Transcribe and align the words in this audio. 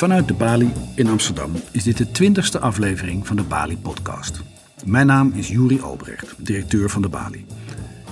Vanuit 0.00 0.28
de 0.28 0.34
Bali 0.34 0.72
in 0.94 1.08
Amsterdam 1.08 1.52
is 1.70 1.82
dit 1.82 1.96
de 1.96 2.10
twintigste 2.10 2.58
aflevering 2.58 3.26
van 3.26 3.36
de 3.36 3.42
Bali 3.42 3.78
Podcast. 3.78 4.40
Mijn 4.84 5.06
naam 5.06 5.32
is 5.34 5.48
Juri 5.48 5.80
Albrecht, 5.80 6.34
directeur 6.38 6.90
van 6.90 7.02
de 7.02 7.08
Bali. 7.08 7.44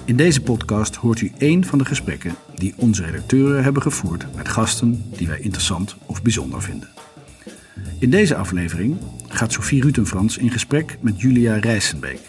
In 0.04 0.16
deze 0.16 0.42
podcast 0.42 0.94
hoort 0.94 1.20
u 1.20 1.32
één 1.38 1.64
van 1.64 1.78
de 1.78 1.84
gesprekken 1.84 2.34
die 2.54 2.74
onze 2.76 3.04
redacteuren 3.04 3.62
hebben 3.62 3.82
gevoerd 3.82 4.26
met 4.36 4.48
gasten 4.48 5.04
die 5.16 5.28
wij 5.28 5.40
interessant 5.40 5.96
of 6.06 6.22
bijzonder 6.22 6.62
vinden. 6.62 6.88
In 7.98 8.10
deze 8.10 8.36
aflevering 8.36 8.96
gaat 9.28 9.52
Sophie 9.52 9.82
Rutenfrans 9.82 10.38
in 10.38 10.50
gesprek 10.50 10.98
met 11.00 11.20
Julia 11.20 11.56
Rijsenbeek. 11.56 12.20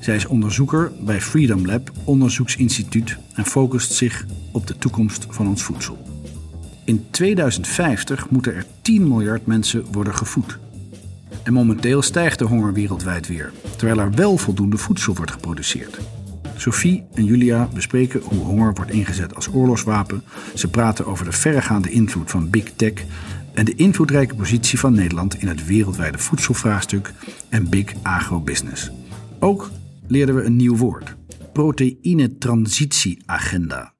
Zij 0.00 0.16
is 0.16 0.26
onderzoeker 0.26 0.92
bij 1.00 1.20
Freedom 1.20 1.66
Lab 1.66 1.90
Onderzoeksinstituut 2.04 3.16
en 3.34 3.44
focust 3.44 3.92
zich 3.92 4.24
op 4.52 4.66
de 4.66 4.78
toekomst 4.78 5.26
van 5.28 5.48
ons 5.48 5.62
voedsel. 5.62 6.15
In 6.86 7.06
2050 7.10 8.30
moeten 8.30 8.54
er 8.54 8.66
10 8.82 9.08
miljard 9.08 9.46
mensen 9.46 9.84
worden 9.92 10.14
gevoed. 10.14 10.58
En 11.42 11.52
momenteel 11.52 12.02
stijgt 12.02 12.38
de 12.38 12.44
honger 12.44 12.72
wereldwijd 12.72 13.26
weer, 13.26 13.52
terwijl 13.76 13.98
er 13.98 14.12
wel 14.12 14.36
voldoende 14.36 14.76
voedsel 14.76 15.14
wordt 15.14 15.30
geproduceerd. 15.30 15.98
Sophie 16.56 17.04
en 17.14 17.24
Julia 17.24 17.68
bespreken 17.74 18.20
hoe 18.20 18.44
honger 18.44 18.74
wordt 18.74 18.90
ingezet 18.90 19.34
als 19.34 19.48
oorlogswapen. 19.52 20.22
Ze 20.54 20.68
praten 20.68 21.06
over 21.06 21.24
de 21.24 21.32
verregaande 21.32 21.90
invloed 21.90 22.30
van 22.30 22.50
big 22.50 22.72
tech 22.72 22.92
en 23.54 23.64
de 23.64 23.74
invloedrijke 23.74 24.34
positie 24.34 24.78
van 24.78 24.92
Nederland 24.92 25.40
in 25.40 25.48
het 25.48 25.66
wereldwijde 25.66 26.18
voedselvraagstuk 26.18 27.12
en 27.48 27.68
big 27.68 27.94
agrobusiness. 28.02 28.90
Ook 29.40 29.70
leerden 30.06 30.34
we 30.34 30.42
een 30.42 30.56
nieuw 30.56 30.76
woord: 30.76 31.16
proteïne-transitieagenda. 31.52 33.95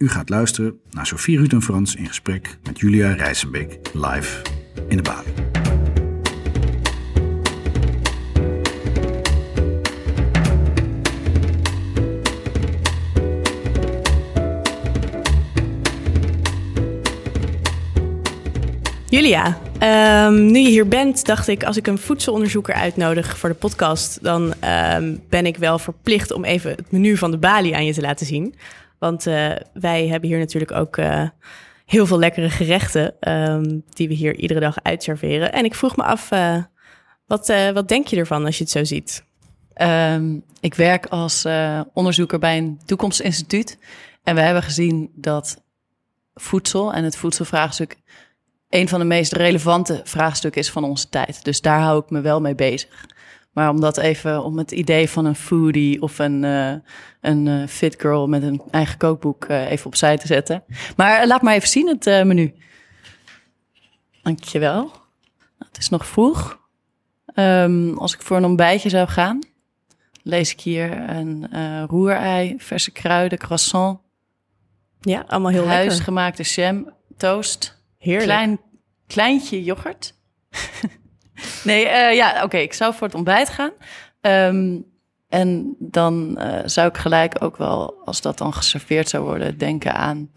U 0.00 0.08
gaat 0.08 0.28
luisteren 0.28 0.80
naar 0.90 1.06
Sophie 1.06 1.38
Rutenfrans 1.38 1.94
in 1.94 2.06
gesprek 2.06 2.58
met 2.62 2.80
Julia 2.80 3.12
Rijsenbeek 3.12 3.78
live 3.92 4.42
in 4.88 4.96
de 4.96 5.02
Bali. 5.02 5.28
Julia, 19.08 19.58
ehm, 19.78 20.46
nu 20.46 20.58
je 20.58 20.68
hier 20.68 20.88
bent, 20.88 21.26
dacht 21.26 21.48
ik, 21.48 21.64
als 21.64 21.76
ik 21.76 21.86
een 21.86 21.98
voedselonderzoeker 21.98 22.74
uitnodig 22.74 23.38
voor 23.38 23.48
de 23.48 23.54
podcast, 23.54 24.22
dan 24.22 24.54
ehm, 24.60 25.16
ben 25.28 25.46
ik 25.46 25.56
wel 25.56 25.78
verplicht 25.78 26.32
om 26.32 26.44
even 26.44 26.70
het 26.70 26.90
menu 26.90 27.16
van 27.16 27.30
de 27.30 27.38
Bali 27.38 27.72
aan 27.72 27.84
je 27.84 27.94
te 27.94 28.00
laten 28.00 28.26
zien. 28.26 28.54
Want 29.00 29.26
uh, 29.26 29.52
wij 29.72 30.06
hebben 30.08 30.28
hier 30.28 30.38
natuurlijk 30.38 30.72
ook 30.72 30.96
uh, 30.96 31.28
heel 31.86 32.06
veel 32.06 32.18
lekkere 32.18 32.50
gerechten 32.50 33.32
um, 33.32 33.82
die 33.88 34.08
we 34.08 34.14
hier 34.14 34.36
iedere 34.36 34.60
dag 34.60 34.82
uitserveren. 34.82 35.52
En 35.52 35.64
ik 35.64 35.74
vroeg 35.74 35.96
me 35.96 36.02
af, 36.02 36.30
uh, 36.30 36.62
wat, 37.26 37.52
wat 37.74 37.88
denk 37.88 38.06
je 38.06 38.16
ervan 38.16 38.44
als 38.44 38.58
je 38.58 38.62
het 38.62 38.72
zo 38.72 38.84
ziet? 38.84 39.24
Um, 39.82 40.44
ik 40.60 40.74
werk 40.74 41.06
als 41.06 41.46
onderzoeker 41.92 42.38
bij 42.38 42.58
een 42.58 42.80
toekomstinstituut. 42.84 43.78
En 44.22 44.34
we 44.34 44.40
hebben 44.40 44.62
gezien 44.62 45.10
dat 45.14 45.62
voedsel 46.34 46.92
en 46.92 47.04
het 47.04 47.16
voedselvraagstuk 47.16 47.96
een 48.68 48.88
van 48.88 49.00
de 49.00 49.06
meest 49.06 49.32
relevante 49.32 50.00
vraagstukken 50.04 50.60
is 50.60 50.70
van 50.70 50.84
onze 50.84 51.08
tijd. 51.08 51.44
Dus 51.44 51.60
daar 51.60 51.80
hou 51.80 52.02
ik 52.02 52.10
me 52.10 52.20
wel 52.20 52.40
mee 52.40 52.54
bezig. 52.54 53.06
Maar 53.60 53.70
om 53.70 53.80
dat 53.80 53.96
even, 53.96 54.44
om 54.44 54.58
het 54.58 54.70
idee 54.70 55.10
van 55.10 55.24
een 55.24 55.34
foodie 55.34 56.02
of 56.02 56.18
een, 56.18 56.42
uh, 56.42 56.74
een 57.20 57.46
uh, 57.46 57.66
fit 57.66 58.00
girl 58.00 58.26
met 58.26 58.42
een 58.42 58.62
eigen 58.70 58.98
kookboek 58.98 59.48
uh, 59.48 59.70
even 59.70 59.86
opzij 59.86 60.18
te 60.18 60.26
zetten. 60.26 60.64
Maar 60.96 61.26
laat 61.26 61.42
maar 61.42 61.54
even 61.54 61.68
zien 61.68 61.88
het 61.88 62.04
menu. 62.04 62.54
Dankjewel. 64.22 64.92
Het 65.58 65.78
is 65.78 65.88
nog 65.88 66.06
vroeg. 66.06 66.58
Um, 67.34 67.98
als 67.98 68.14
ik 68.14 68.22
voor 68.22 68.36
een 68.36 68.44
ontbijtje 68.44 68.88
zou 68.88 69.08
gaan, 69.08 69.38
lees 70.22 70.52
ik 70.52 70.60
hier 70.60 71.08
een 71.10 71.48
roerei, 71.86 72.54
verse 72.58 72.90
kruiden, 72.90 73.38
croissant. 73.38 74.00
Ja, 75.00 75.24
allemaal 75.26 75.50
heel 75.50 75.66
lekker. 75.66 75.78
Huisgemaakte 75.78 76.42
jam, 76.42 76.92
toast. 77.16 77.82
Heerlijk. 77.98 78.24
Klein, 78.24 78.60
kleintje 79.06 79.64
yoghurt. 79.64 80.14
nee, 81.64 81.84
uh, 81.84 82.14
ja, 82.14 82.34
oké. 82.34 82.44
Okay, 82.44 82.62
ik 82.62 82.72
zou 82.72 82.94
voor 82.94 83.06
het 83.06 83.16
ontbijt 83.16 83.48
gaan. 83.48 83.70
Um, 84.20 84.84
en 85.28 85.76
dan 85.78 86.36
uh, 86.38 86.58
zou 86.64 86.88
ik 86.88 86.96
gelijk 86.96 87.36
ook 87.42 87.56
wel, 87.56 87.94
als 88.04 88.20
dat 88.20 88.38
dan 88.38 88.54
geserveerd 88.54 89.08
zou 89.08 89.24
worden, 89.24 89.58
denken 89.58 89.94
aan 89.94 90.30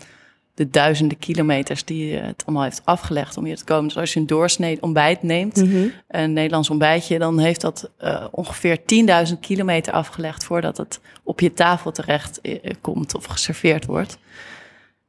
de 0.54 0.70
duizenden 0.70 1.18
kilometers 1.18 1.86
die 1.86 2.16
het 2.16 2.44
allemaal 2.46 2.64
heeft 2.64 2.82
afgelegd 2.84 3.38
om 3.38 3.46
hier 3.46 3.56
te 3.56 3.64
komen. 3.64 3.88
Dus 3.88 3.98
als 3.98 4.14
je 4.14 4.20
een 4.20 4.28
doorsnee 4.28 4.82
ontbijt 4.82 5.24
neemt, 5.24 5.56
mm 5.56 5.72
-hmm. 5.72 5.92
een 6.08 6.34
Nederlands 6.34 6.70
ontbijtje, 6.70 7.20
dan 7.20 7.40
heeft 7.40 7.62
dat 7.62 7.92
uh, 8.04 8.26
ongeveer 8.32 8.78
10.000 8.78 9.40
kilometer 9.40 9.94
afgelegd 9.94 10.44
voordat 10.44 10.78
het 10.78 11.00
op 11.24 11.40
je 11.40 11.54
tafel 11.54 11.92
terecht 11.92 12.42
komt 12.82 13.16
of 13.16 13.26
geserveerd 13.26 13.86
wordt. 13.86 14.18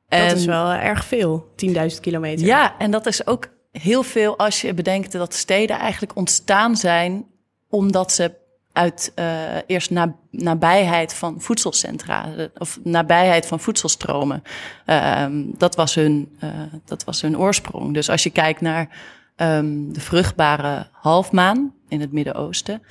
Dat 0.09 0.37
is 0.37 0.45
wel 0.45 0.73
erg 0.73 1.05
veel, 1.05 1.47
10.000 1.67 1.75
kilometer. 2.01 2.47
Ja, 2.47 2.75
en 2.79 2.91
dat 2.91 3.07
is 3.07 3.27
ook 3.27 3.49
heel 3.79 4.03
veel 4.03 4.39
als 4.39 4.61
je 4.61 4.75
bedenkt 4.75 5.13
dat 5.13 5.35
steden 5.35 5.79
eigenlijk 5.79 6.17
ontstaan 6.17 6.77
zijn 6.77 7.27
omdat 7.69 8.13
ze 8.13 8.33
uit 8.73 9.13
uh, 9.19 9.57
eerst 9.67 9.91
na, 9.91 10.17
nabijheid 10.31 11.15
van 11.15 11.41
voedselcentra 11.41 12.35
of 12.59 12.79
nabijheid 12.83 13.47
van 13.47 13.61
voedselstromen. 13.61 14.43
Uh, 14.87 15.27
dat, 15.57 15.75
was 15.75 15.95
hun, 15.95 16.37
uh, 16.45 16.51
dat 16.85 17.05
was 17.05 17.21
hun 17.21 17.39
oorsprong. 17.39 17.95
Dus 17.95 18.11
als 18.11 18.23
je 18.23 18.31
kijkt 18.31 18.61
naar 18.61 18.89
um, 19.37 19.93
de 19.93 20.01
vruchtbare 20.01 20.87
halfmaan 20.93 21.75
in 21.89 22.01
het 22.01 22.13
Midden-Oosten, 22.13 22.83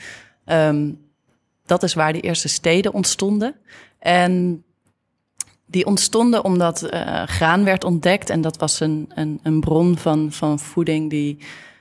um, 0.46 1.02
dat 1.66 1.84
is 1.84 1.94
waar 1.94 2.14
de 2.14 2.22
eerste 2.22 2.48
steden 2.48 2.94
ontstonden. 2.94 3.56
En 4.00 4.64
die 5.73 5.85
ontstonden 5.85 6.44
omdat 6.44 6.89
uh, 6.94 7.23
graan 7.23 7.63
werd 7.63 7.84
ontdekt. 7.84 8.29
En 8.29 8.41
dat 8.41 8.57
was 8.57 8.79
een, 8.79 9.11
een, 9.16 9.39
een 9.44 9.59
bron 9.59 9.97
van, 9.97 10.31
van 10.31 10.59
voeding 10.59 11.09
die 11.09 11.38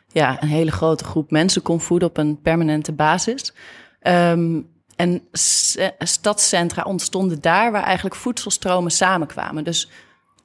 ja, 0.09 0.43
een 0.43 0.49
hele 0.49 0.71
grote 0.71 1.05
groep 1.05 1.31
mensen 1.31 1.63
kon 1.63 1.81
voeden 1.81 2.09
op 2.09 2.17
een 2.17 2.41
permanente 2.43 2.93
basis. 2.93 3.55
Um, 4.03 4.71
en 4.97 5.23
stadscentra 5.99 6.83
ontstonden 6.83 7.41
daar 7.41 7.73
waar 7.73 7.83
eigenlijk 7.83 8.15
voedselstromen 8.15 8.91
samenkwamen. 8.91 9.65
Dus 9.65 9.89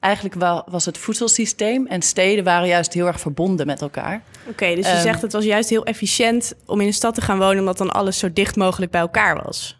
eigenlijk 0.00 0.34
was 0.66 0.84
het 0.84 0.98
voedselsysteem 0.98 1.86
en 1.86 2.02
steden 2.02 2.44
waren 2.44 2.68
juist 2.68 2.92
heel 2.92 3.06
erg 3.06 3.20
verbonden 3.20 3.66
met 3.66 3.80
elkaar. 3.80 4.22
Oké, 4.40 4.50
okay, 4.50 4.74
dus 4.74 4.86
je 4.86 4.96
um, 4.96 5.00
zegt 5.00 5.22
het 5.22 5.32
was 5.32 5.44
juist 5.44 5.68
heel 5.68 5.84
efficiënt 5.84 6.54
om 6.66 6.80
in 6.80 6.86
een 6.86 6.92
stad 6.92 7.14
te 7.14 7.20
gaan 7.20 7.38
wonen, 7.38 7.58
omdat 7.58 7.78
dan 7.78 7.92
alles 7.92 8.18
zo 8.18 8.32
dicht 8.32 8.56
mogelijk 8.56 8.90
bij 8.90 9.00
elkaar 9.00 9.42
was. 9.44 9.77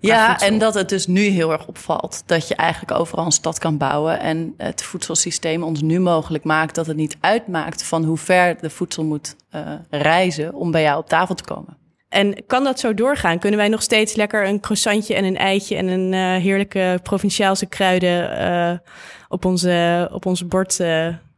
Ja, 0.00 0.40
en 0.40 0.58
dat 0.58 0.74
het 0.74 0.88
dus 0.88 1.06
nu 1.06 1.20
heel 1.20 1.52
erg 1.52 1.66
opvalt. 1.66 2.22
Dat 2.26 2.48
je 2.48 2.54
eigenlijk 2.54 3.00
overal 3.00 3.24
een 3.24 3.32
stad 3.32 3.58
kan 3.58 3.76
bouwen. 3.76 4.20
En 4.20 4.54
het 4.56 4.82
voedselsysteem 4.82 5.62
ons 5.62 5.82
nu 5.82 6.00
mogelijk 6.00 6.44
maakt 6.44 6.74
dat 6.74 6.86
het 6.86 6.96
niet 6.96 7.16
uitmaakt 7.20 7.82
van 7.82 8.04
hoe 8.04 8.16
ver 8.16 8.56
de 8.60 8.70
voedsel 8.70 9.04
moet 9.04 9.36
uh, 9.54 9.72
reizen 9.90 10.54
om 10.54 10.70
bij 10.70 10.82
jou 10.82 10.98
op 10.98 11.08
tafel 11.08 11.34
te 11.34 11.44
komen. 11.44 11.76
En 12.08 12.46
kan 12.46 12.64
dat 12.64 12.80
zo 12.80 12.94
doorgaan? 12.94 13.38
Kunnen 13.38 13.58
wij 13.58 13.68
nog 13.68 13.82
steeds 13.82 14.14
lekker 14.14 14.46
een 14.46 14.60
croissantje 14.60 15.14
en 15.14 15.24
een 15.24 15.36
eitje 15.36 15.76
en 15.76 15.86
een 15.86 16.12
uh, 16.12 16.42
heerlijke 16.42 17.00
provinciaalse 17.02 17.66
kruiden 17.66 18.40
uh, 18.40 18.78
op, 19.28 19.44
onze, 19.44 20.08
op 20.12 20.26
onze 20.26 20.44
bord 20.44 20.76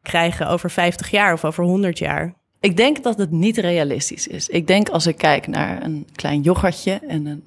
krijgen 0.02 0.48
over 0.48 0.70
50 0.70 1.10
jaar 1.10 1.32
of 1.32 1.44
over 1.44 1.64
100 1.64 1.98
jaar? 1.98 2.34
Ik 2.60 2.76
denk 2.76 3.02
dat 3.02 3.18
het 3.18 3.30
niet 3.30 3.58
realistisch 3.58 4.26
is. 4.26 4.48
Ik 4.48 4.66
denk 4.66 4.88
als 4.88 5.06
ik 5.06 5.16
kijk 5.16 5.46
naar 5.46 5.82
een 5.82 6.06
klein 6.14 6.40
yoghurtje 6.40 7.00
en 7.08 7.26
een 7.26 7.44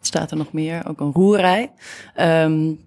staat 0.00 0.30
er 0.30 0.36
nog 0.36 0.52
meer? 0.52 0.88
Ook 0.88 1.00
een 1.00 1.12
roerij. 1.12 1.70
Um, 2.20 2.80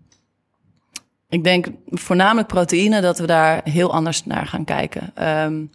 ik 1.29 1.43
denk 1.43 1.67
voornamelijk 1.85 2.47
proteïne 2.47 3.01
dat 3.01 3.19
we 3.19 3.25
daar 3.25 3.61
heel 3.63 3.93
anders 3.93 4.25
naar 4.25 4.47
gaan 4.47 4.65
kijken. 4.65 5.27
Um, 5.43 5.71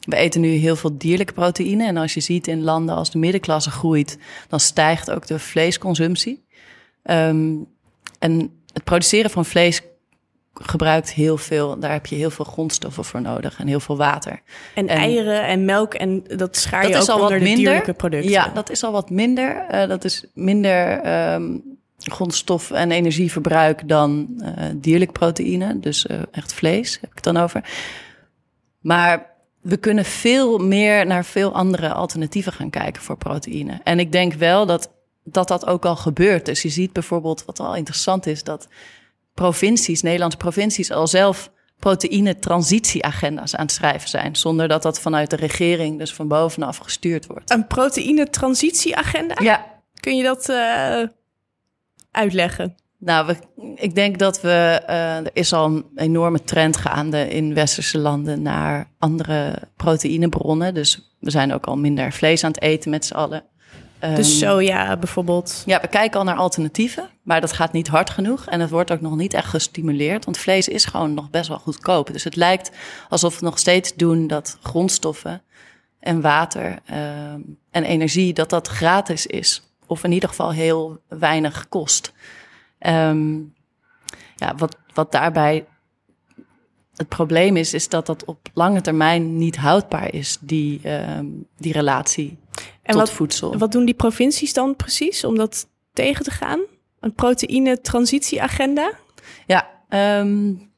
we 0.00 0.16
eten 0.16 0.40
nu 0.40 0.48
heel 0.48 0.76
veel 0.76 0.98
dierlijke 0.98 1.32
proteïne. 1.32 1.86
En 1.86 1.96
als 1.96 2.14
je 2.14 2.20
ziet 2.20 2.46
in 2.46 2.62
landen 2.62 2.94
als 2.94 3.10
de 3.10 3.18
middenklasse 3.18 3.70
groeit, 3.70 4.18
dan 4.48 4.60
stijgt 4.60 5.10
ook 5.10 5.26
de 5.26 5.38
vleesconsumptie. 5.38 6.44
Um, 7.04 7.66
en 8.18 8.52
het 8.72 8.84
produceren 8.84 9.30
van 9.30 9.44
vlees 9.44 9.82
gebruikt 10.52 11.12
heel 11.12 11.36
veel. 11.36 11.78
Daar 11.78 11.92
heb 11.92 12.06
je 12.06 12.16
heel 12.16 12.30
veel 12.30 12.44
grondstoffen 12.44 13.04
voor 13.04 13.20
nodig 13.20 13.58
en 13.58 13.66
heel 13.66 13.80
veel 13.80 13.96
water. 13.96 14.40
En, 14.74 14.88
en 14.88 14.96
eieren 14.96 15.46
en 15.46 15.64
melk 15.64 15.94
en 15.94 16.24
dat 16.36 16.56
schaar 16.56 16.86
je 16.86 16.92
dat 16.92 16.96
ook 16.96 17.02
is 17.02 17.08
al 17.08 17.20
onder 17.20 17.38
wat 17.38 17.48
de 17.48 17.54
dierlijke 17.54 17.92
producten. 17.92 18.30
Ja, 18.30 18.48
dat 18.48 18.70
is 18.70 18.84
al 18.84 18.92
wat 18.92 19.10
minder. 19.10 19.66
Uh, 19.72 19.88
dat 19.88 20.04
is 20.04 20.24
minder 20.34 21.06
um, 21.32 21.78
grondstof 21.98 22.70
en 22.70 22.90
energieverbruik 22.90 23.88
dan 23.88 24.28
uh, 24.38 24.64
dierlijk 24.76 25.12
proteïne. 25.12 25.78
Dus 25.78 26.06
uh, 26.06 26.20
echt 26.30 26.52
vlees 26.52 26.98
heb 27.00 27.10
ik 27.10 27.14
het 27.14 27.24
dan 27.24 27.36
over. 27.36 27.64
Maar 28.80 29.26
we 29.60 29.76
kunnen 29.76 30.04
veel 30.04 30.58
meer 30.58 31.06
naar 31.06 31.24
veel 31.24 31.54
andere 31.54 31.92
alternatieven 31.92 32.52
gaan 32.52 32.70
kijken 32.70 33.02
voor 33.02 33.16
proteïne. 33.16 33.80
En 33.84 33.98
ik 33.98 34.12
denk 34.12 34.32
wel 34.32 34.66
dat 34.66 34.90
dat, 35.24 35.48
dat 35.48 35.66
ook 35.66 35.84
al 35.84 35.96
gebeurt. 35.96 36.46
Dus 36.46 36.62
je 36.62 36.68
ziet 36.68 36.92
bijvoorbeeld, 36.92 37.44
wat 37.44 37.60
al 37.60 37.76
interessant 37.76 38.26
is, 38.26 38.44
dat 38.44 38.68
provincies, 39.34 40.02
Nederlandse 40.02 40.38
provincies, 40.38 40.90
al 40.90 41.06
zelf 41.06 41.50
proteïne-transitieagenda's 41.78 43.56
aan 43.56 43.64
het 43.64 43.72
schrijven 43.72 44.08
zijn. 44.08 44.36
Zonder 44.36 44.68
dat 44.68 44.82
dat 44.82 45.00
vanuit 45.00 45.30
de 45.30 45.36
regering, 45.36 45.98
dus 45.98 46.14
van 46.14 46.28
bovenaf, 46.28 46.76
gestuurd 46.76 47.26
wordt. 47.26 47.50
Een 47.50 47.66
proteïne-transitieagenda? 47.66 49.34
Ja. 49.42 49.66
Kun 50.00 50.16
je 50.16 50.22
dat 50.22 50.48
uh, 50.48 51.02
uitleggen? 52.10 52.74
Nou, 52.98 53.26
we, 53.26 53.36
ik 53.74 53.94
denk 53.94 54.18
dat 54.18 54.40
we. 54.40 54.82
Uh, 54.88 55.16
er 55.16 55.30
is 55.32 55.52
al 55.52 55.66
een 55.66 55.86
enorme 55.94 56.42
trend 56.44 56.76
gaande 56.76 57.28
in 57.28 57.54
westerse 57.54 57.98
landen 57.98 58.42
naar 58.42 58.90
andere 58.98 59.62
proteïnebronnen. 59.76 60.74
Dus 60.74 61.14
we 61.20 61.30
zijn 61.30 61.52
ook 61.52 61.66
al 61.66 61.76
minder 61.76 62.12
vlees 62.12 62.44
aan 62.44 62.50
het 62.50 62.62
eten 62.62 62.90
met 62.90 63.04
z'n 63.04 63.14
allen. 63.14 63.44
Dus 64.00 64.40
ehm, 64.40 64.50
soja 64.50 64.96
bijvoorbeeld? 64.96 65.62
Ja, 65.66 65.80
we 65.80 65.88
kijken 65.88 66.18
al 66.18 66.24
naar 66.24 66.36
alternatieven, 66.36 67.08
maar 67.22 67.40
dat 67.40 67.52
gaat 67.52 67.72
niet 67.72 67.88
hard 67.88 68.10
genoeg. 68.10 68.46
En 68.46 68.60
het 68.60 68.70
wordt 68.70 68.90
ook 68.90 69.00
nog 69.00 69.16
niet 69.16 69.34
echt 69.34 69.48
gestimuleerd, 69.48 70.24
want 70.24 70.38
vlees 70.38 70.68
is 70.68 70.84
gewoon 70.84 71.14
nog 71.14 71.30
best 71.30 71.48
wel 71.48 71.58
goedkoop. 71.58 72.12
Dus 72.12 72.24
het 72.24 72.36
lijkt 72.36 72.70
alsof 73.08 73.38
we 73.38 73.44
nog 73.44 73.58
steeds 73.58 73.94
doen 73.94 74.26
dat 74.26 74.58
grondstoffen 74.62 75.42
en 76.00 76.20
water 76.20 76.78
ehm, 76.86 77.40
en 77.70 77.84
energie, 77.84 78.32
dat 78.32 78.50
dat 78.50 78.68
gratis 78.68 79.26
is. 79.26 79.62
Of 79.86 80.04
in 80.04 80.12
ieder 80.12 80.28
geval 80.28 80.52
heel 80.52 81.00
weinig 81.08 81.68
kost. 81.68 82.12
Ehm, 82.78 83.38
ja, 84.36 84.54
wat, 84.56 84.76
wat 84.94 85.12
daarbij 85.12 85.66
het 86.96 87.08
probleem 87.08 87.56
is, 87.56 87.74
is 87.74 87.88
dat 87.88 88.06
dat 88.06 88.24
op 88.24 88.48
lange 88.54 88.80
termijn 88.80 89.38
niet 89.38 89.56
houdbaar 89.56 90.14
is, 90.14 90.38
die, 90.40 90.80
die 91.56 91.72
relatie 91.72 92.38
en 92.90 92.98
wat, 92.98 93.10
voedsel. 93.10 93.58
Wat 93.58 93.72
doen 93.72 93.84
die 93.84 93.94
provincies 93.94 94.52
dan 94.52 94.76
precies 94.76 95.24
om 95.24 95.36
dat 95.36 95.68
tegen 95.92 96.24
te 96.24 96.30
gaan? 96.30 96.60
Een 97.00 97.14
proteïne-transitieagenda? 97.14 98.92
Ja, 99.46 99.68
um, 100.20 100.70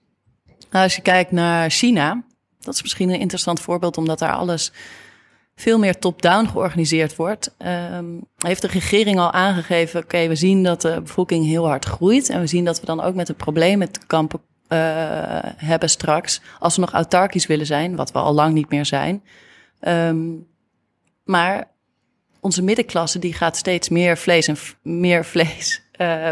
nou, 0.71 0.85
als 0.85 0.97
je 0.97 1.03
kijkt 1.03 1.31
naar 1.31 1.71
China, 1.71 2.25
dat 2.61 2.75
is 2.75 2.83
misschien 2.83 3.11
een 3.11 3.21
interessant 3.21 3.61
voorbeeld, 3.61 3.97
omdat 3.97 4.19
daar 4.19 4.33
alles 4.33 4.73
veel 5.55 5.79
meer 5.79 5.99
top-down 5.99 6.47
georganiseerd 6.47 7.17
wordt. 7.17 7.55
Um, 7.93 8.25
heeft 8.37 8.63
de 8.63 8.69
regering 8.69 9.19
al 9.19 9.33
aangegeven: 9.33 10.03
oké, 10.03 10.29
we 10.29 10.35
zien 10.35 10.63
dat 10.63 10.81
de 10.81 11.01
bevolking 11.03 11.47
heel 11.47 11.67
hard 11.67 11.85
groeit. 11.85 12.29
En 12.29 12.41
we 12.41 12.47
zien 12.47 12.65
dat 12.65 12.81
we 12.81 12.87
dan 12.87 13.01
ook 13.01 13.15
met 13.15 13.29
een 13.29 13.37
probleem 13.37 13.79
met 13.79 14.07
kampen 14.07 14.41
uh, 14.69 14.79
hebben 15.57 15.91
straks. 15.91 16.41
Als 16.59 16.75
we 16.75 16.81
nog 16.81 16.93
autarkisch 16.93 17.47
willen 17.47 17.67
zijn, 17.67 17.97
wat 17.97 18.13
we 18.13 18.19
al 18.19 18.35
lang 18.35 18.55
niet 18.55 18.71
meer 18.71 18.87
zijn. 18.87 19.23
Um, 19.81 20.47
maar 21.25 21.72
onze 22.43 22.63
middenklasse 22.63 23.19
die 23.19 23.33
gaat 23.33 23.57
steeds 23.57 23.89
meer 23.89 24.19
vlees 24.19 24.47
en 24.47 24.57
meer 24.83 25.25
vlees 25.25 25.83
uh, 25.97 26.31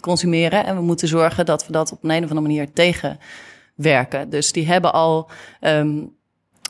consumeren. 0.00 0.64
En 0.64 0.76
we 0.76 0.82
moeten 0.82 1.08
zorgen 1.08 1.46
dat 1.46 1.66
we 1.66 1.72
dat 1.72 1.92
op 1.92 2.04
een, 2.04 2.10
een 2.10 2.24
of 2.24 2.30
andere 2.30 2.40
manier 2.40 2.72
tegenwerken. 2.72 4.30
Dus 4.30 4.52
die 4.52 4.66
hebben 4.66 4.92
al 4.92 5.30
um, 5.60 6.16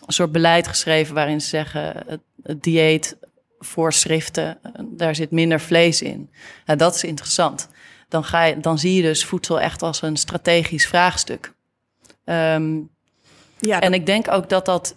een 0.07 0.13
soort 0.13 0.33
beleid 0.33 0.67
geschreven 0.69 1.15
waarin 1.15 1.41
ze 1.41 1.49
zeggen: 1.49 1.93
het, 2.07 2.21
het 2.43 2.63
dieet, 2.63 3.19
voorschriften, 3.59 4.59
daar 4.85 5.15
zit 5.15 5.31
minder 5.31 5.61
vlees 5.61 6.03
in. 6.03 6.31
Nou, 6.67 6.79
dat 6.79 6.95
is 6.95 7.05
interessant. 7.05 7.69
Dan, 8.09 8.25
ga 8.25 8.45
je, 8.45 8.61
dan 8.61 8.79
zie 8.79 8.95
je 8.95 9.03
dus 9.03 9.25
voedsel 9.25 9.61
echt 9.61 9.83
als 9.83 10.03
een 10.03 10.17
strategisch 10.17 10.87
vraagstuk. 10.87 11.53
Um, 12.25 12.91
ja, 13.59 13.81
en 13.81 13.93
ik 13.95 14.07
denk 14.07 14.33
ook 14.33 14.49
dat 14.49 14.65
dat 14.65 14.97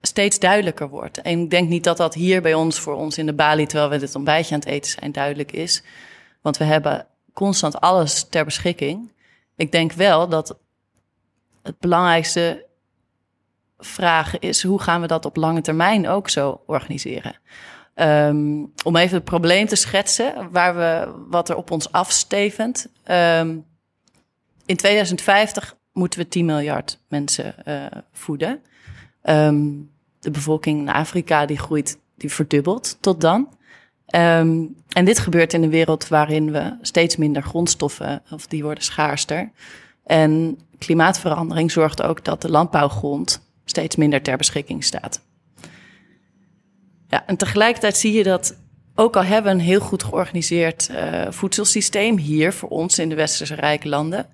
steeds 0.00 0.38
duidelijker 0.38 0.88
wordt. 0.88 1.20
En 1.20 1.40
ik 1.40 1.50
denk 1.50 1.68
niet 1.68 1.84
dat 1.84 1.96
dat 1.96 2.14
hier 2.14 2.42
bij 2.42 2.54
ons, 2.54 2.78
voor 2.78 2.94
ons 2.94 3.18
in 3.18 3.26
de 3.26 3.34
balie, 3.34 3.66
terwijl 3.66 3.90
we 3.90 3.98
dit 3.98 4.14
ontbijtje 4.14 4.54
aan 4.54 4.60
het 4.60 4.68
eten 4.68 4.90
zijn, 4.90 5.12
duidelijk 5.12 5.52
is. 5.52 5.82
Want 6.42 6.56
we 6.56 6.64
hebben 6.64 7.06
constant 7.32 7.80
alles 7.80 8.28
ter 8.28 8.44
beschikking. 8.44 9.12
Ik 9.56 9.72
denk 9.72 9.92
wel 9.92 10.28
dat 10.28 10.58
het 11.62 11.78
belangrijkste 11.78 12.66
vraag 13.78 14.38
is: 14.38 14.62
hoe 14.62 14.80
gaan 14.80 15.00
we 15.00 15.06
dat 15.06 15.24
op 15.24 15.36
lange 15.36 15.60
termijn 15.60 16.08
ook 16.08 16.28
zo 16.28 16.62
organiseren? 16.66 17.36
Um, 17.94 18.72
om 18.84 18.96
even 18.96 19.16
het 19.16 19.24
probleem 19.24 19.66
te 19.66 19.76
schetsen, 19.76 20.50
waar 20.50 20.76
we, 20.76 21.14
wat 21.28 21.48
er 21.48 21.56
op 21.56 21.70
ons 21.70 21.92
afstevend. 21.92 22.88
Um, 23.10 23.66
in 24.66 24.76
2050 24.76 25.76
moeten 25.92 26.20
we 26.20 26.28
10 26.28 26.44
miljard 26.44 26.98
mensen 27.08 27.54
uh, 27.68 27.86
voeden. 28.12 28.62
Um, 29.22 29.90
de 30.20 30.30
bevolking 30.30 30.80
in 30.80 30.88
Afrika 30.88 31.46
die 31.46 31.58
groeit, 31.58 31.98
die 32.16 32.32
verdubbelt 32.32 32.96
tot 33.00 33.20
dan. 33.20 33.48
Um, 34.14 34.76
en 34.88 35.04
dit 35.04 35.18
gebeurt 35.18 35.52
in 35.52 35.62
een 35.62 35.70
wereld 35.70 36.08
waarin 36.08 36.52
we 36.52 36.76
steeds 36.82 37.16
minder 37.16 37.42
grondstoffen, 37.42 38.22
of 38.30 38.46
die 38.46 38.62
worden 38.62 38.84
schaarster. 38.84 39.50
En 40.04 40.58
klimaatverandering 40.78 41.70
zorgt 41.70 42.02
ook 42.02 42.24
dat 42.24 42.42
de 42.42 42.50
landbouwgrond 42.50 43.40
steeds 43.64 43.96
minder 43.96 44.22
ter 44.22 44.36
beschikking 44.36 44.84
staat. 44.84 45.20
Ja, 47.08 47.26
en 47.26 47.36
tegelijkertijd 47.36 47.96
zie 47.96 48.12
je 48.12 48.22
dat, 48.22 48.58
ook 48.94 49.16
al 49.16 49.24
hebben 49.24 49.52
we 49.52 49.58
een 49.58 49.64
heel 49.64 49.80
goed 49.80 50.02
georganiseerd 50.02 50.88
uh, 50.90 51.26
voedselsysteem 51.30 52.16
hier 52.16 52.52
voor 52.52 52.68
ons 52.68 52.98
in 52.98 53.08
de 53.08 53.14
westerse 53.14 53.54
rijke 53.54 53.88
landen, 53.88 54.26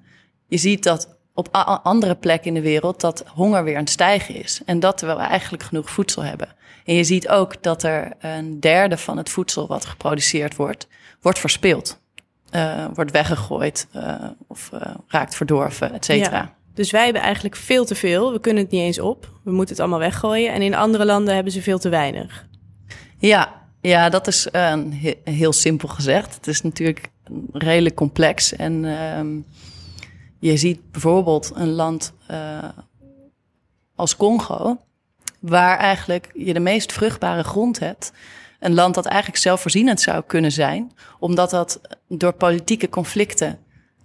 je 0.46 0.56
ziet 0.56 0.82
dat 0.82 1.13
op 1.34 1.48
andere 1.82 2.14
plekken 2.14 2.48
in 2.48 2.54
de 2.54 2.68
wereld 2.68 3.00
dat 3.00 3.24
honger 3.34 3.64
weer 3.64 3.74
aan 3.74 3.80
het 3.80 3.90
stijgen 3.90 4.34
is. 4.34 4.60
En 4.64 4.80
dat 4.80 5.00
we 5.00 5.12
eigenlijk 5.12 5.62
genoeg 5.62 5.90
voedsel 5.90 6.22
hebben. 6.22 6.48
En 6.84 6.94
je 6.94 7.04
ziet 7.04 7.28
ook 7.28 7.62
dat 7.62 7.82
er 7.82 8.12
een 8.20 8.60
derde 8.60 8.96
van 8.96 9.16
het 9.16 9.30
voedsel 9.30 9.66
wat 9.66 9.84
geproduceerd 9.84 10.56
wordt, 10.56 10.88
wordt 11.20 11.38
verspild. 11.38 12.02
Uh, 12.52 12.86
wordt 12.94 13.10
weggegooid 13.10 13.86
uh, 13.96 14.14
of 14.46 14.70
uh, 14.74 14.80
raakt 15.08 15.34
verdorven, 15.34 15.92
et 15.92 16.04
cetera. 16.04 16.36
Ja, 16.36 16.54
dus 16.74 16.90
wij 16.90 17.04
hebben 17.04 17.22
eigenlijk 17.22 17.56
veel 17.56 17.84
te 17.84 17.94
veel. 17.94 18.32
We 18.32 18.40
kunnen 18.40 18.62
het 18.62 18.72
niet 18.72 18.80
eens 18.80 19.00
op. 19.00 19.30
We 19.42 19.50
moeten 19.50 19.74
het 19.74 19.80
allemaal 19.80 19.98
weggooien. 19.98 20.52
En 20.52 20.62
in 20.62 20.74
andere 20.74 21.04
landen 21.04 21.34
hebben 21.34 21.52
ze 21.52 21.62
veel 21.62 21.78
te 21.78 21.88
weinig. 21.88 22.46
Ja, 23.18 23.62
ja 23.80 24.08
dat 24.08 24.26
is 24.26 24.48
heel 25.24 25.52
simpel 25.52 25.88
gezegd. 25.88 26.34
Het 26.34 26.46
is 26.46 26.62
natuurlijk 26.62 27.08
redelijk 27.52 27.94
complex. 27.94 28.56
En 28.56 28.84
ehm, 28.84 29.36
je 30.50 30.56
ziet 30.56 30.90
bijvoorbeeld 30.90 31.52
een 31.54 31.70
land 31.70 32.12
uh, 32.30 32.68
als 33.94 34.16
Congo, 34.16 34.80
waar 35.40 35.78
eigenlijk 35.78 36.30
je 36.34 36.52
de 36.52 36.60
meest 36.60 36.92
vruchtbare 36.92 37.44
grond 37.44 37.78
hebt. 37.78 38.12
Een 38.60 38.74
land 38.74 38.94
dat 38.94 39.06
eigenlijk 39.06 39.42
zelfvoorzienend 39.42 40.00
zou 40.00 40.22
kunnen 40.26 40.52
zijn, 40.52 40.92
omdat 41.18 41.50
dat 41.50 41.80
door 42.08 42.32
politieke 42.32 42.88
conflicten 42.88 43.58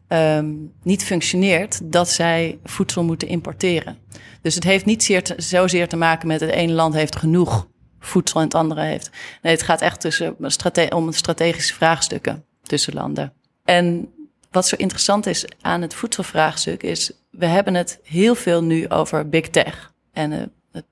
um, 0.08 0.74
niet 0.84 1.04
functioneert, 1.04 1.80
dat 1.92 2.10
zij 2.10 2.60
voedsel 2.64 3.04
moeten 3.04 3.28
importeren. 3.28 3.98
Dus 4.42 4.56
het 4.56 4.64
heeft 4.64 4.86
niet 4.86 5.04
zeer 5.04 5.24
te, 5.24 5.34
zozeer 5.38 5.88
te 5.88 5.98
maken 5.98 6.28
met 6.28 6.40
het 6.40 6.50
ene 6.50 6.74
land 6.74 6.94
heeft 6.94 7.16
genoeg 7.16 7.68
voedsel 8.00 8.40
en 8.40 8.46
het 8.46 8.56
andere 8.56 8.82
heeft. 8.82 9.10
Nee, 9.42 9.54
het 9.54 9.64
gaat 9.64 9.82
echt 9.82 10.02
tussen, 10.02 10.36
om 10.94 11.12
strategische 11.12 11.74
vraagstukken 11.74 12.46
tussen 12.62 12.94
landen. 12.94 13.34
En 13.64 14.14
wat 14.52 14.68
zo 14.68 14.76
interessant 14.76 15.26
is 15.26 15.46
aan 15.62 15.82
het 15.82 15.94
voedselvraagstuk 15.94 16.84
is, 16.84 17.12
we 17.30 17.46
hebben 17.46 17.74
het 17.74 18.00
heel 18.04 18.36
veel 18.36 18.64
nu 18.64 18.90
over 18.90 19.30
big 19.30 19.50
tech 19.50 19.94
en 20.14 20.32
het, 20.32 20.86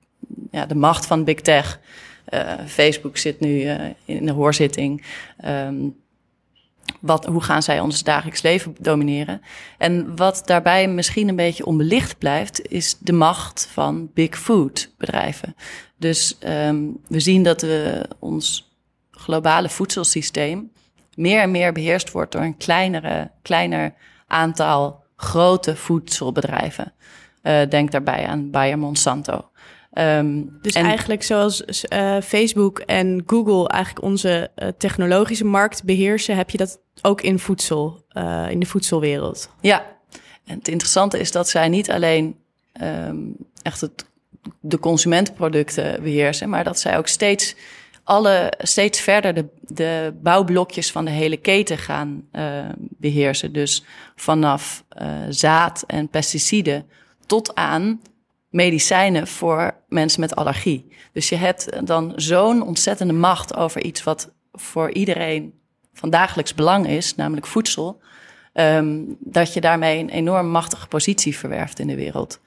ja, 0.50 0.66
de 0.66 0.74
macht 0.74 1.06
van 1.06 1.24
big 1.24 1.40
tech. 1.40 1.80
Uh, 2.34 2.52
Facebook 2.66 3.16
zit 3.16 3.40
nu 3.40 3.60
uh, 3.60 3.74
in 4.04 4.26
de 4.26 4.32
hoorzitting. 4.32 5.04
Um, 5.44 5.96
wat, 7.00 7.24
hoe 7.24 7.42
gaan 7.42 7.62
zij 7.62 7.80
ons 7.80 8.02
dagelijks 8.02 8.42
leven 8.42 8.76
domineren? 8.78 9.40
En 9.78 10.16
wat 10.16 10.42
daarbij 10.44 10.88
misschien 10.88 11.28
een 11.28 11.36
beetje 11.36 11.66
onbelicht 11.66 12.18
blijft, 12.18 12.70
is 12.70 12.96
de 12.98 13.12
macht 13.12 13.68
van 13.72 14.10
big 14.14 14.38
food 14.38 14.90
bedrijven. 14.96 15.54
Dus 15.96 16.38
um, 16.46 17.00
we 17.08 17.20
zien 17.20 17.42
dat 17.42 17.60
we 17.60 18.08
ons 18.18 18.72
globale 19.10 19.68
voedselsysteem 19.68 20.70
meer 21.18 21.40
en 21.40 21.50
meer 21.50 21.72
beheerst 21.72 22.10
wordt 22.12 22.32
door 22.32 22.42
een 22.42 22.56
kleinere, 22.56 23.30
kleiner 23.42 23.94
aantal 24.26 25.04
grote 25.16 25.76
voedselbedrijven. 25.76 26.92
Uh, 27.42 27.60
denk 27.68 27.90
daarbij 27.90 28.26
aan 28.26 28.50
Bayer 28.50 28.78
Monsanto. 28.78 29.48
Um, 29.92 30.58
dus 30.62 30.72
eigenlijk 30.72 31.22
zoals 31.22 31.62
uh, 31.64 32.16
Facebook 32.20 32.78
en 32.78 33.22
Google 33.26 33.68
eigenlijk 33.68 34.04
onze 34.04 34.50
uh, 34.56 34.68
technologische 34.78 35.44
markt 35.44 35.84
beheersen, 35.84 36.36
heb 36.36 36.50
je 36.50 36.58
dat 36.58 36.80
ook 37.02 37.20
in 37.20 37.38
voedsel, 37.38 38.04
in 38.48 38.60
de 38.60 38.66
voedselwereld. 38.66 39.50
Ja, 39.60 39.84
en 40.44 40.58
het 40.58 40.68
interessante 40.68 41.18
is 41.18 41.32
dat 41.32 41.48
zij 41.48 41.68
niet 41.68 41.90
alleen 41.90 42.36
um, 42.82 43.36
echt 43.62 43.80
het, 43.80 44.06
de 44.60 44.78
consumentenproducten 44.78 46.02
beheersen, 46.02 46.48
maar 46.48 46.64
dat 46.64 46.80
zij 46.80 46.98
ook 46.98 47.08
steeds 47.08 47.56
alle 48.08 48.52
steeds 48.58 49.00
verder 49.00 49.34
de, 49.34 49.46
de 49.60 50.14
bouwblokjes 50.22 50.90
van 50.90 51.04
de 51.04 51.10
hele 51.10 51.36
keten 51.36 51.78
gaan 51.78 52.24
uh, 52.32 52.64
beheersen. 52.78 53.52
Dus 53.52 53.84
vanaf 54.16 54.84
uh, 55.02 55.08
zaad 55.28 55.84
en 55.86 56.08
pesticiden 56.08 56.86
tot 57.26 57.54
aan 57.54 58.00
medicijnen 58.50 59.26
voor 59.26 59.74
mensen 59.88 60.20
met 60.20 60.36
allergie. 60.36 60.86
Dus 61.12 61.28
je 61.28 61.36
hebt 61.36 61.86
dan 61.86 62.12
zo'n 62.16 62.62
ontzettende 62.62 63.12
macht 63.12 63.56
over 63.56 63.82
iets 63.82 64.02
wat 64.02 64.30
voor 64.52 64.92
iedereen 64.92 65.54
van 65.92 66.10
dagelijks 66.10 66.54
belang 66.54 66.86
is, 66.86 67.14
namelijk 67.14 67.46
voedsel. 67.46 68.00
ehm, 68.52 68.98
dat 69.18 69.52
je 69.52 69.60
daarmee 69.60 69.98
een 69.98 70.10
enorm 70.10 70.50
machtige 70.50 70.88
positie 70.88 71.36
verwerft 71.36 71.78
in 71.78 71.86
de 71.86 71.96
wereld. 71.96 72.40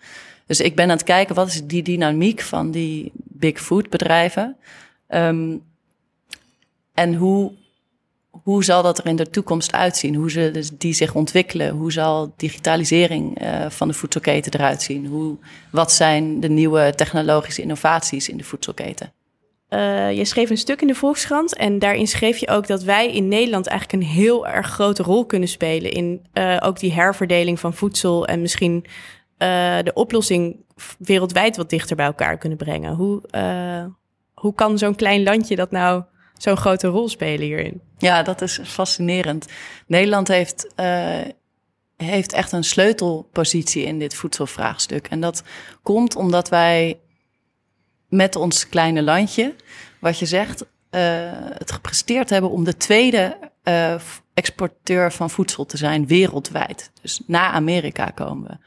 Dus 0.46 0.60
ik 0.60 0.76
ben 0.76 0.86
aan 0.86 0.98
het 0.98 1.04
kijken, 1.04 1.36
wat 1.36 1.48
is 1.48 1.66
die 1.66 1.84
dynamiek 1.84 2.42
van 2.42 2.72
die 2.72 3.12
big 3.14 3.62
food 3.62 3.90
bedrijven? 3.90 4.58
Ehm, 5.12 5.58
en 6.94 7.14
hoe, 7.14 7.52
hoe 8.30 8.64
zal 8.64 8.84
dat 8.84 8.98
er 8.98 9.06
in 9.06 9.16
de 9.16 9.30
toekomst 9.30 9.74
uitzien? 9.74 10.16
Hoe 10.16 10.32
zullen 10.32 10.64
die 10.78 10.94
zich 10.94 11.16
ontwikkelen? 11.16 11.70
Hoe 11.70 11.92
zal 11.92 12.34
digitalisering 12.38 13.42
uh, 13.42 13.70
van 13.70 13.88
de 13.88 13.94
voedselketen 13.94 14.54
eruit 14.54 14.82
zien? 14.82 15.06
Hoe, 15.06 15.38
wat 15.72 15.92
zijn 15.92 16.40
de 16.40 16.50
nieuwe 16.50 16.94
technologische 16.96 17.62
innovaties 17.62 18.30
in 18.30 18.38
de 18.38 18.44
voedselketen? 18.44 19.14
Uh, 19.70 20.12
je 20.12 20.26
schreef 20.26 20.50
een 20.50 20.58
stuk 20.58 20.82
in 20.82 20.88
de 20.88 20.96
Volkskrant 20.96 21.56
en 21.56 21.80
daarin 21.80 22.08
schreef 22.08 22.38
je 22.38 22.48
ook 22.48 22.68
dat 22.68 22.84
wij 22.84 23.12
in 23.12 23.28
Nederland 23.28 23.68
eigenlijk 23.68 24.04
een 24.04 24.10
heel 24.10 24.48
erg 24.48 24.68
grote 24.68 25.04
rol 25.04 25.26
kunnen 25.26 25.50
spelen 25.50 25.92
in 25.92 26.26
uh, 26.34 26.58
ook 26.60 26.80
die 26.80 26.94
herverdeling 26.94 27.60
van 27.60 27.74
voedsel 27.74 28.28
en 28.28 28.42
misschien 28.42 28.86
de 29.84 29.92
oplossing 29.94 30.66
wereldwijd 30.98 31.58
wat 31.58 31.70
dichter 31.70 31.96
bij 31.96 32.06
elkaar 32.06 32.38
kunnen 32.38 32.58
brengen. 32.58 32.94
Hoe, 32.96 33.22
hoe 34.42 34.54
kan 34.54 34.78
zo'n 34.78 34.96
klein 34.96 35.24
landje 35.24 35.56
dat 35.56 35.72
nou 35.72 36.04
zo'n 36.38 36.58
grote 36.58 36.88
rol 36.88 37.10
spelen 37.10 37.46
hierin? 37.46 37.82
Ja, 37.98 38.24
dat 38.24 38.42
is 38.42 38.60
fascinerend. 38.64 39.48
Nederland 39.88 40.28
heeft, 40.28 40.68
heeft 41.96 42.34
echt 42.34 42.52
een 42.52 42.64
sleutelpositie 42.64 43.84
in 43.84 44.00
dit 44.00 44.16
voedselvraagstuk. 44.16 45.08
En 45.08 45.20
dat 45.20 45.44
komt 45.82 46.16
omdat 46.16 46.50
wij 46.50 47.00
met 48.10 48.36
ons 48.36 48.70
kleine 48.70 49.02
landje, 49.04 49.56
wat 50.00 50.20
je 50.20 50.26
zegt, 50.26 50.62
uh, 50.62 50.70
het 51.34 51.72
gepresteerd 51.72 52.30
hebben 52.30 52.52
om 52.52 52.64
de 52.64 52.78
tweede 52.78 53.38
uh, 53.64 53.96
exporteur 54.34 55.12
van 55.12 55.30
voedsel 55.30 55.66
te 55.66 55.78
zijn 55.78 56.08
wereldwijd. 56.08 56.92
Dus 57.02 57.22
na 57.28 57.52
Amerika 57.52 58.06
komen 58.06 58.50
we. 58.50 58.58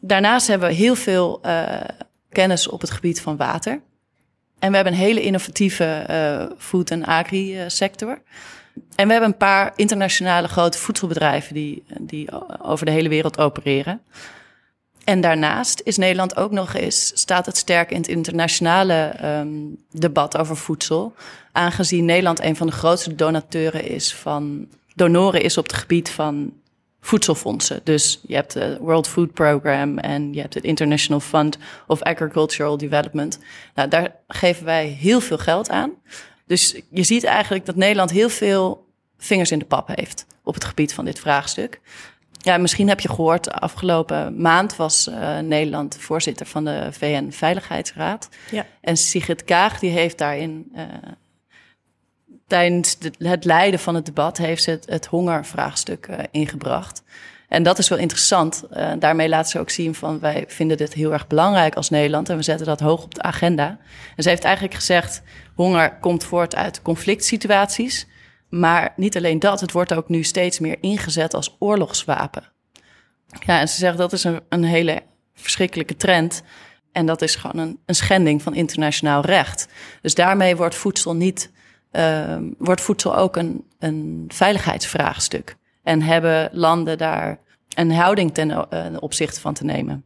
Daarnaast 0.00 0.46
hebben 0.46 0.68
we 0.68 0.74
heel 0.74 0.96
veel 0.96 1.40
kennis 2.28 2.68
op 2.68 2.80
het 2.80 2.90
gebied 2.90 3.20
van 3.20 3.36
water. 3.36 3.80
En 4.64 4.70
we 4.70 4.76
hebben 4.76 4.92
een 4.92 4.98
hele 4.98 5.22
innovatieve 5.22 6.06
food- 6.58 6.90
en 6.90 7.04
agri-sector. 7.04 8.22
En 8.94 9.06
we 9.06 9.12
hebben 9.12 9.30
een 9.30 9.36
paar 9.36 9.72
internationale 9.76 10.48
grote 10.48 10.78
voedselbedrijven 10.78 11.54
die, 11.54 11.84
die 12.00 12.28
over 12.62 12.86
de 12.86 12.92
hele 12.92 13.08
wereld 13.08 13.38
opereren. 13.38 14.00
En 15.04 15.20
daarnaast 15.20 15.80
is 15.84 15.96
Nederland 15.96 16.36
ook 16.36 16.50
nog 16.50 16.74
eens, 16.74 17.12
staat 17.14 17.46
het 17.46 17.56
sterk 17.56 17.90
in 17.90 17.96
het 17.96 18.08
internationale 18.08 19.14
um, 19.24 19.76
debat 19.90 20.36
over 20.36 20.56
voedsel. 20.56 21.14
Aangezien 21.52 22.04
Nederland 22.04 22.40
een 22.40 22.56
van 22.56 22.66
de 22.66 22.72
grootste 22.72 23.14
donateuren 23.14 23.88
is 23.88 24.14
van, 24.14 24.68
donoren 24.94 25.42
is 25.42 25.58
op 25.58 25.66
het 25.66 25.76
gebied 25.76 26.10
van 26.10 26.52
voedselfondsen. 27.04 27.80
Dus 27.84 28.20
je 28.26 28.34
hebt 28.34 28.54
het 28.54 28.78
World 28.78 29.08
Food 29.08 29.32
Program 29.32 29.98
en 29.98 30.32
je 30.32 30.40
hebt 30.40 30.54
het 30.54 30.64
International 30.64 31.20
Fund 31.20 31.58
of 31.86 32.02
Agricultural 32.02 32.76
Development. 32.76 33.38
Nou, 33.74 33.88
daar 33.88 34.16
geven 34.28 34.64
wij 34.64 34.86
heel 34.86 35.20
veel 35.20 35.38
geld 35.38 35.70
aan. 35.70 35.92
Dus 36.46 36.80
je 36.90 37.02
ziet 37.02 37.24
eigenlijk 37.24 37.66
dat 37.66 37.76
Nederland 37.76 38.10
heel 38.10 38.28
veel 38.28 38.86
vingers 39.18 39.50
in 39.50 39.58
de 39.58 39.64
pap 39.64 39.88
heeft 39.94 40.26
op 40.42 40.54
het 40.54 40.64
gebied 40.64 40.94
van 40.94 41.04
dit 41.04 41.18
vraagstuk. 41.18 41.80
Ja, 42.38 42.58
misschien 42.58 42.88
heb 42.88 43.00
je 43.00 43.08
gehoord, 43.08 43.50
afgelopen 43.50 44.40
maand 44.40 44.76
was 44.76 45.08
uh, 45.08 45.38
Nederland 45.38 45.96
voorzitter 46.00 46.46
van 46.46 46.64
de 46.64 46.88
VN-veiligheidsraad. 46.90 48.28
Ja. 48.50 48.66
En 48.80 48.96
Sigrid 48.96 49.44
Kaag, 49.44 49.78
die 49.78 49.90
heeft 49.90 50.18
daarin, 50.18 50.72
uh, 50.74 50.82
tijdens 52.46 52.98
de, 52.98 53.12
het 53.18 53.44
leiden 53.44 53.80
van 53.80 53.94
het 53.94 54.06
debat, 54.06 54.38
heeft 54.38 54.62
ze 54.62 54.80
het, 54.86 55.06
hongervraagstuk 55.06 56.06
uh, 56.06 56.18
ingebracht. 56.30 57.02
En 57.48 57.62
dat 57.62 57.78
is 57.78 57.88
wel 57.88 57.98
interessant. 57.98 58.64
daarmee 58.98 59.28
laat 59.28 59.50
ze 59.50 59.58
ook 59.58 59.70
zien 59.70 59.94
van 59.94 60.20
wij 60.20 60.44
vinden 60.48 60.76
dit 60.76 60.92
heel 60.92 61.12
erg 61.12 61.26
belangrijk 61.26 61.74
als 61.74 61.90
Nederland 61.90 62.28
en 62.28 62.36
we 62.36 62.42
zetten 62.42 62.66
dat 62.66 62.80
hoog 62.80 63.02
op 63.02 63.14
de 63.14 63.22
agenda. 63.22 63.78
En 64.16 64.22
ze 64.22 64.28
heeft 64.28 64.44
eigenlijk 64.44 64.74
gezegd, 64.74 65.22
honger 65.54 65.98
komt 66.00 66.24
voort 66.24 66.56
uit 66.56 66.82
conflict 66.82 67.24
situaties. 67.24 68.06
Maar 68.48 68.92
niet 68.96 69.16
alleen 69.16 69.38
dat, 69.38 69.60
het 69.60 69.72
wordt 69.72 69.94
ook 69.94 70.08
nu 70.08 70.22
steeds 70.22 70.58
meer 70.58 70.76
ingezet 70.80 71.34
als 71.34 71.56
oorlogswapen. 71.58 72.52
Ja, 73.46 73.60
en 73.60 73.68
ze 73.68 73.76
zeggen 73.76 73.98
dat 73.98 74.12
is 74.12 74.24
een, 74.24 74.40
een 74.48 74.64
hele 74.64 75.02
verschrikkelijke 75.34 75.96
trend. 75.96 76.42
En 76.92 77.06
dat 77.06 77.22
is 77.22 77.34
gewoon 77.34 77.66
een, 77.66 77.78
een 77.86 77.94
schending 77.94 78.42
van 78.42 78.54
internationaal 78.54 79.24
recht. 79.24 79.68
Dus 80.02 80.14
daarmee 80.14 80.56
wordt 80.56 80.74
voedsel 80.74 81.14
niet, 81.14 81.50
uh, 81.96 82.36
wordt 82.58 82.80
voedsel 82.80 83.16
ook 83.16 83.36
een, 83.36 83.64
een 83.78 84.24
veiligheidsvraagstuk. 84.28 85.56
En 85.82 86.02
hebben 86.02 86.48
landen 86.52 86.98
daar 86.98 87.38
een 87.74 87.92
houding 87.92 88.34
ten 88.34 88.50
uh, 88.50 88.86
opzichte 89.00 89.40
van 89.40 89.54
te 89.54 89.64
nemen. 89.64 90.04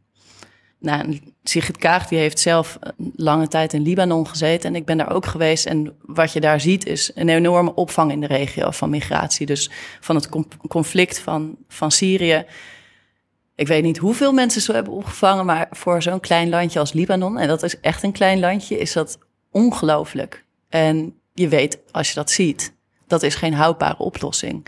Nou, 0.79 1.19
Sigrid 1.43 1.77
Kaag 1.77 2.07
die 2.07 2.19
heeft 2.19 2.39
zelf 2.39 2.79
lange 3.15 3.47
tijd 3.47 3.73
in 3.73 3.81
Libanon 3.81 4.27
gezeten 4.27 4.69
en 4.69 4.75
ik 4.75 4.85
ben 4.85 4.97
daar 4.97 5.11
ook 5.11 5.25
geweest. 5.25 5.65
En 5.65 5.97
wat 6.01 6.33
je 6.33 6.39
daar 6.39 6.59
ziet 6.59 6.85
is 6.85 7.11
een 7.15 7.29
enorme 7.29 7.75
opvang 7.75 8.11
in 8.11 8.19
de 8.19 8.27
regio 8.27 8.71
van 8.71 8.89
migratie. 8.89 9.45
Dus 9.45 9.71
van 9.99 10.15
het 10.15 10.29
conflict 10.67 11.19
van, 11.19 11.57
van 11.67 11.91
Syrië. 11.91 12.45
Ik 13.55 13.67
weet 13.67 13.83
niet 13.83 13.97
hoeveel 13.97 14.33
mensen 14.33 14.61
ze 14.61 14.71
hebben 14.71 14.93
opgevangen, 14.93 15.45
maar 15.45 15.67
voor 15.71 16.01
zo'n 16.01 16.19
klein 16.19 16.49
landje 16.49 16.79
als 16.79 16.93
Libanon, 16.93 17.37
en 17.37 17.47
dat 17.47 17.63
is 17.63 17.79
echt 17.79 18.03
een 18.03 18.11
klein 18.11 18.39
landje, 18.39 18.77
is 18.77 18.93
dat 18.93 19.17
ongelooflijk. 19.51 20.45
En 20.69 21.18
je 21.39 21.47
weet, 21.47 21.79
als 21.91 22.09
je 22.09 22.15
dat 22.15 22.31
ziet, 22.31 22.73
dat 23.07 23.23
is 23.23 23.35
geen 23.35 23.53
houdbare 23.53 23.97
oplossing. 23.97 24.65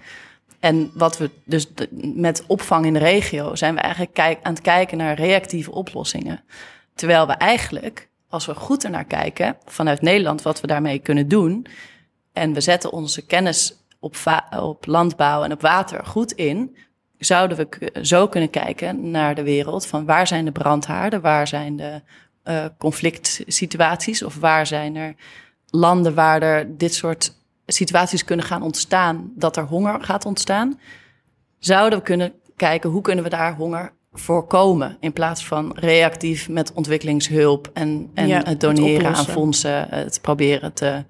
En 0.60 0.92
wat 0.94 1.18
we 1.18 1.30
dus 1.46 1.68
met 2.13 2.44
opvang 2.48 2.86
in 2.86 2.94
de 2.94 3.00
regio 3.00 3.56
zijn 3.56 3.75
we 3.75 3.82
eigenlijk 3.82 4.13
kijk, 4.13 4.40
aan 4.42 4.54
het 4.54 4.62
kijken 4.62 4.98
naar 4.98 5.16
reactieve 5.16 5.72
oplossingen. 5.72 6.44
Terwijl 6.96 7.28
we 7.28 7.34
eigenlijk, 7.34 8.10
als 8.30 8.46
we 8.46 8.56
goed 8.56 8.84
ernaar 8.84 9.06
kijken, 9.06 9.58
vanuit 9.66 10.01
Nederland 10.01 10.42
wat 10.42 10.62
we 10.62 10.68
daarmee 10.68 11.00
kunnen 11.00 11.28
doen. 11.28 11.66
En 12.34 12.54
we 12.54 12.62
zetten 12.62 12.92
onze 12.92 13.25
kennis 13.25 13.75
op, 14.00 14.16
op 14.60 14.86
landbouw 14.86 15.44
en 15.44 15.51
op 15.51 15.62
water 15.62 16.06
goed 16.06 16.32
in. 16.32 16.78
Zouden 17.18 17.58
we 17.58 17.92
zo 18.01 18.28
kunnen 18.28 18.50
kijken 18.50 19.12
naar 19.12 19.36
de 19.36 19.44
wereld 19.44 19.86
van 19.86 20.06
waar 20.06 20.28
zijn 20.28 20.46
de 20.46 20.51
brandhaarden, 20.51 21.22
waar 21.22 21.48
zijn 21.48 21.75
de 21.75 22.01
uh, 22.44 22.66
conflict 22.78 23.44
situaties 23.48 24.24
of 24.24 24.36
waar 24.36 24.68
zijn 24.68 24.96
er 24.96 25.16
landen 25.72 26.13
waar 26.13 26.42
er 26.42 26.78
dit 26.78 26.94
soort 26.94 27.34
situaties 27.66 28.25
kunnen 28.25 28.46
gaan 28.46 28.62
ontstaan 28.62 29.32
dat 29.36 29.58
er 29.58 29.63
honger 29.63 30.04
gaat 30.04 30.25
ontstaan, 30.25 30.80
zouden 31.60 32.00
we 32.00 32.06
kunnen 32.06 32.34
kijken 32.56 32.90
hoe 32.90 33.01
kunnen 33.01 33.24
we 33.24 33.30
daar 33.30 33.56
honger 33.56 33.92
voorkomen 34.13 34.98
in 35.00 35.13
plaats 35.13 35.46
van 35.46 35.72
reactief 35.75 36.50
met 36.50 36.74
ontwikkelingshulp 36.74 37.70
en, 37.74 38.12
en 38.13 38.48
het 38.48 38.60
doneren 38.60 39.16
aan 39.16 39.25
fondsen, 39.25 39.88
het 39.90 40.20
proberen 40.22 40.74
te, 40.74 41.04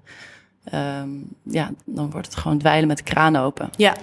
um, 0.74 1.28
ja, 1.42 1.70
dan 1.84 2.10
wordt 2.10 2.26
het 2.26 2.36
gewoon 2.36 2.58
dweilen 2.58 2.88
met 2.88 2.96
de 2.96 3.02
kraan 3.02 3.36
open. 3.36 3.70
Ja, 3.76 3.96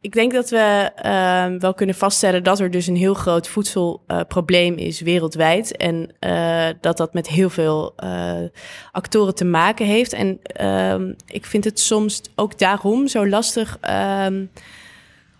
ik 0.00 0.12
denk 0.12 0.32
dat 0.32 0.50
we 0.50 0.90
uh, 1.04 1.60
wel 1.60 1.74
kunnen 1.74 1.94
vaststellen 1.94 2.42
dat 2.42 2.60
er 2.60 2.70
dus 2.70 2.86
een 2.86 2.96
heel 2.96 3.14
groot 3.14 3.48
voedselprobleem 3.48 4.74
is 4.74 5.00
wereldwijd. 5.00 5.76
En 5.76 6.14
uh, 6.20 6.68
dat 6.80 6.96
dat 6.96 7.14
met 7.14 7.28
heel 7.28 7.50
veel 7.50 7.94
uh, 8.04 8.34
actoren 8.92 9.34
te 9.34 9.44
maken 9.44 9.86
heeft. 9.86 10.12
En 10.12 10.38
ehm, 10.42 11.12
ik 11.26 11.46
vind 11.46 11.64
het 11.64 11.80
soms 11.80 12.22
ook 12.34 12.58
daarom 12.58 13.08
zo 13.08 13.28
lastig 13.28 13.78
ehm, 13.80 14.44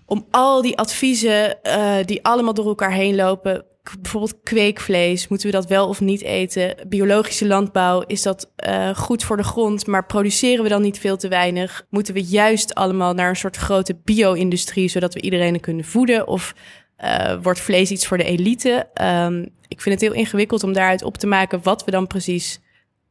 om 0.06 0.26
al 0.30 0.62
die 0.62 0.78
adviezen 0.78 1.58
die 2.04 2.24
allemaal 2.24 2.54
door 2.54 2.66
elkaar 2.66 2.92
heen 2.92 3.14
lopen 3.14 3.64
bijvoorbeeld 4.00 4.40
kweekvlees, 4.42 5.28
moeten 5.28 5.46
we 5.46 5.52
dat 5.52 5.66
wel 5.66 5.88
of 5.88 6.00
niet 6.00 6.22
eten? 6.22 6.74
Biologische 6.88 7.46
landbouw, 7.46 8.02
is 8.06 8.22
dat 8.22 8.52
uh, 8.66 8.94
goed 8.94 9.24
voor 9.24 9.36
de 9.36 9.42
grond, 9.42 9.86
maar 9.86 10.06
produceren 10.06 10.62
we 10.62 10.68
dan 10.68 10.82
niet 10.82 10.98
veel 10.98 11.16
te 11.16 11.28
weinig? 11.28 11.86
Moeten 11.90 12.14
we 12.14 12.22
juist 12.22 12.74
allemaal 12.74 13.14
naar 13.14 13.28
een 13.28 13.36
soort 13.36 13.56
grote 13.56 14.00
bio-industrie, 14.04 14.88
zodat 14.88 15.14
we 15.14 15.20
iedereen 15.20 15.60
kunnen 15.60 15.84
voeden? 15.84 16.26
Of 16.26 16.54
uh, 17.04 17.42
wordt 17.42 17.60
vlees 17.60 17.90
iets 17.90 18.06
voor 18.06 18.18
de 18.18 18.24
elite? 18.24 18.88
Um, 19.02 19.48
ik 19.68 19.80
vind 19.80 20.00
het 20.00 20.10
heel 20.10 20.20
ingewikkeld 20.20 20.62
om 20.62 20.72
daaruit 20.72 21.02
op 21.02 21.16
te 21.16 21.26
maken 21.26 21.62
wat 21.62 21.84
we 21.84 21.90
dan 21.90 22.06
precies, 22.06 22.60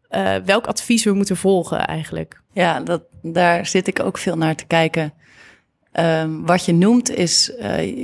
uh, 0.10 0.36
welk 0.36 0.68
advies 0.68 1.04
we 1.04 1.14
moeten 1.14 1.38
volgen 1.38 1.86
eigenlijk. 1.86 2.42
Ja, 2.54 2.80
dat, 2.80 3.04
daar 3.22 3.66
zit 3.66 3.88
ik 3.88 4.00
ook 4.00 4.18
veel 4.18 4.38
naar 4.38 4.56
te 4.56 4.66
kijken. 4.66 5.14
Um, 5.94 6.46
wat 6.46 6.66
je 6.66 6.74
noemt 6.74 7.16
is 7.16 7.54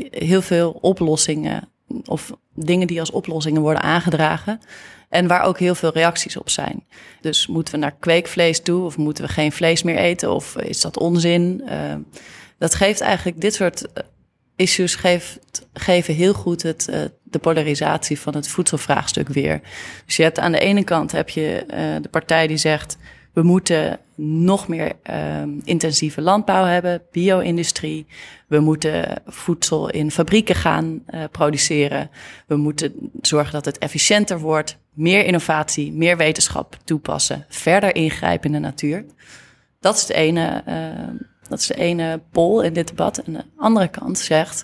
heel 0.09 0.41
veel 0.41 0.71
oplossingen 0.71 1.69
of 2.05 2.31
dingen 2.53 2.87
die 2.87 2.99
als 2.99 3.11
oplossingen 3.11 3.61
worden 3.61 3.83
aangedragen. 3.83 4.59
En 5.09 5.27
waar 5.27 5.43
ook 5.43 5.59
heel 5.59 5.75
veel 5.75 5.91
reacties 5.93 6.37
op 6.37 6.49
zijn. 6.49 6.83
Dus 7.21 7.47
moeten 7.47 7.73
we 7.73 7.79
naar 7.79 7.95
kweekvlees 7.99 8.61
toe 8.61 8.85
of 8.85 8.97
moeten 8.97 9.23
we 9.23 9.29
geen 9.29 9.51
vlees 9.51 9.83
meer 9.83 9.97
eten 9.97 10.33
of 10.33 10.57
is 10.57 10.81
dat 10.81 10.99
onzin? 10.99 11.61
Uh, 11.65 11.95
dat 12.57 12.75
geeft 12.75 13.01
eigenlijk 13.01 13.41
dit 13.41 13.53
soort 13.53 13.91
eh, 13.91 14.03
issues 14.55 14.95
geeft, 14.95 15.39
geven 15.73 16.13
heel 16.13 16.33
goed 16.33 16.61
het, 16.61 16.87
uh, 16.89 16.99
de 17.23 17.39
polarisatie 17.39 18.19
van 18.19 18.35
het 18.35 18.47
voedselvraagstuk 18.47 19.27
weer. 19.27 19.61
Dus 20.05 20.15
je 20.15 20.23
hebt 20.23 20.39
aan 20.39 20.51
de 20.51 20.59
ene 20.59 20.83
kant 20.83 21.11
heb 21.11 21.29
je 21.29 21.63
de 22.01 22.09
partij 22.09 22.47
die 22.47 22.57
zegt 22.57 22.97
We 23.35 23.43
moeten 23.43 23.99
nog 24.15 24.67
meer 24.67 24.91
uh, 25.09 25.41
intensieve 25.63 26.21
landbouw 26.21 26.65
hebben, 26.65 27.01
bio-industrie. 27.11 28.05
We 28.47 28.59
moeten 28.59 29.21
voedsel 29.25 29.89
in 29.89 30.11
fabrieken 30.11 30.55
gaan 30.55 31.03
uh, 31.09 31.23
produceren. 31.31 32.09
We 32.47 32.55
moeten 32.55 33.11
zorgen 33.21 33.53
dat 33.53 33.65
het 33.65 33.77
efficiënter 33.77 34.39
wordt. 34.39 34.77
Meer 34.93 35.25
innovatie, 35.25 35.91
meer 35.91 36.17
wetenschap 36.17 36.77
toepassen. 36.83 37.45
Verder 37.49 37.95
ingrijpen 37.95 38.45
in 38.45 38.51
de 38.61 38.67
natuur. 38.67 39.05
Dat 39.79 39.95
is 39.95 40.05
de 40.05 40.13
ene, 40.13 40.63
uh, 40.67 41.19
dat 41.49 41.59
is 41.59 41.67
de 41.67 41.75
ene 41.75 42.21
pol 42.31 42.61
in 42.61 42.73
dit 42.73 42.87
debat. 42.87 43.17
En 43.17 43.33
de 43.33 43.45
andere 43.57 43.87
kant 43.87 44.17
zegt, 44.19 44.63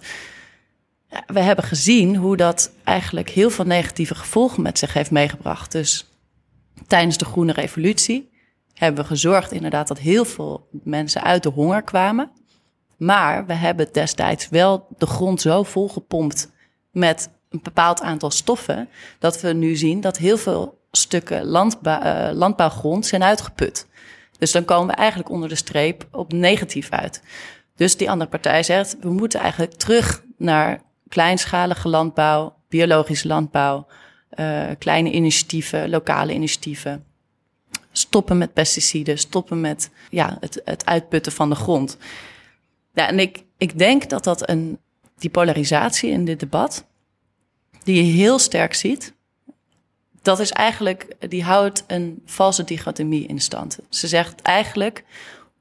we 1.27 1.39
hebben 1.39 1.65
gezien 1.65 2.15
hoe 2.15 2.37
dat 2.37 2.71
eigenlijk 2.83 3.29
heel 3.29 3.49
veel 3.49 3.65
negatieve 3.65 4.15
gevolgen 4.15 4.61
met 4.61 4.79
zich 4.79 4.93
heeft 4.93 5.11
meegebracht. 5.11 5.71
Dus 5.71 6.09
tijdens 6.87 7.17
de 7.17 7.25
groene 7.25 7.51
revolutie 7.51 8.30
hebben 8.81 9.01
we 9.01 9.09
gezorgd 9.09 9.51
inderdaad 9.51 9.87
dat 9.87 9.99
heel 9.99 10.25
veel 10.25 10.67
mensen 10.71 11.23
uit 11.23 11.43
de 11.43 11.49
honger 11.49 11.81
kwamen. 11.81 12.31
Maar 12.97 13.45
we 13.45 13.53
hebben 13.53 13.87
destijds 13.91 14.49
wel 14.49 14.87
de 14.97 15.05
grond 15.05 15.41
zo 15.41 15.63
volgepompt 15.63 16.51
met 16.91 17.29
een 17.49 17.59
bepaald 17.63 18.01
aantal 18.01 18.31
stoffen, 18.31 18.89
dat 19.19 19.41
we 19.41 19.53
nu 19.53 19.75
zien 19.75 20.01
dat 20.01 20.17
heel 20.17 20.37
veel 20.37 20.79
stukken 20.91 21.45
uh, 21.45 22.29
landbouwgrond 22.33 23.05
zijn 23.05 23.23
uitgeput. 23.23 23.87
Dus 24.37 24.51
dan 24.51 24.65
komen 24.65 24.87
we 24.87 24.93
eigenlijk 24.93 25.29
onder 25.29 25.49
de 25.49 25.55
streep 25.55 26.07
op 26.11 26.31
negatief 26.33 26.89
uit. 26.89 27.23
Dus 27.75 27.97
die 27.97 28.09
andere 28.09 28.29
partij 28.29 28.63
zegt, 28.63 28.97
we 29.01 29.09
moeten 29.09 29.39
eigenlijk 29.39 29.73
terug 29.73 30.23
naar 30.37 30.81
kleinschalige 31.07 31.89
landbouw, 31.89 32.55
biologische 32.69 33.27
landbouw, 33.27 33.87
uh, 34.35 34.63
kleine 34.79 35.11
initiatieven, 35.11 35.89
lokale 35.89 36.33
initiatieven. 36.33 37.10
Stoppen 38.01 38.37
met 38.37 38.53
pesticiden, 38.53 39.17
stoppen 39.17 39.61
met 39.61 39.89
ja, 40.09 40.37
het, 40.39 40.61
het 40.65 40.85
uitputten 40.85 41.31
van 41.31 41.49
de 41.49 41.55
grond. 41.55 41.97
Ja, 42.93 43.07
en 43.07 43.19
ik, 43.19 43.43
ik 43.57 43.77
denk 43.77 44.09
dat 44.09 44.23
dat 44.23 44.49
een, 44.49 44.79
die 45.17 45.29
polarisatie 45.29 46.11
in 46.11 46.25
dit 46.25 46.39
debat, 46.39 46.85
die 47.83 47.95
je 47.95 48.11
heel 48.11 48.39
sterk 48.39 48.73
ziet, 48.73 49.13
dat 50.21 50.39
is 50.39 50.51
eigenlijk, 50.51 51.15
die 51.29 51.43
houdt 51.43 51.83
een 51.87 52.21
valse 52.25 52.63
dichotomie 52.63 53.27
in 53.27 53.39
stand. 53.39 53.79
Ze 53.89 54.07
zegt 54.07 54.41
eigenlijk 54.41 55.03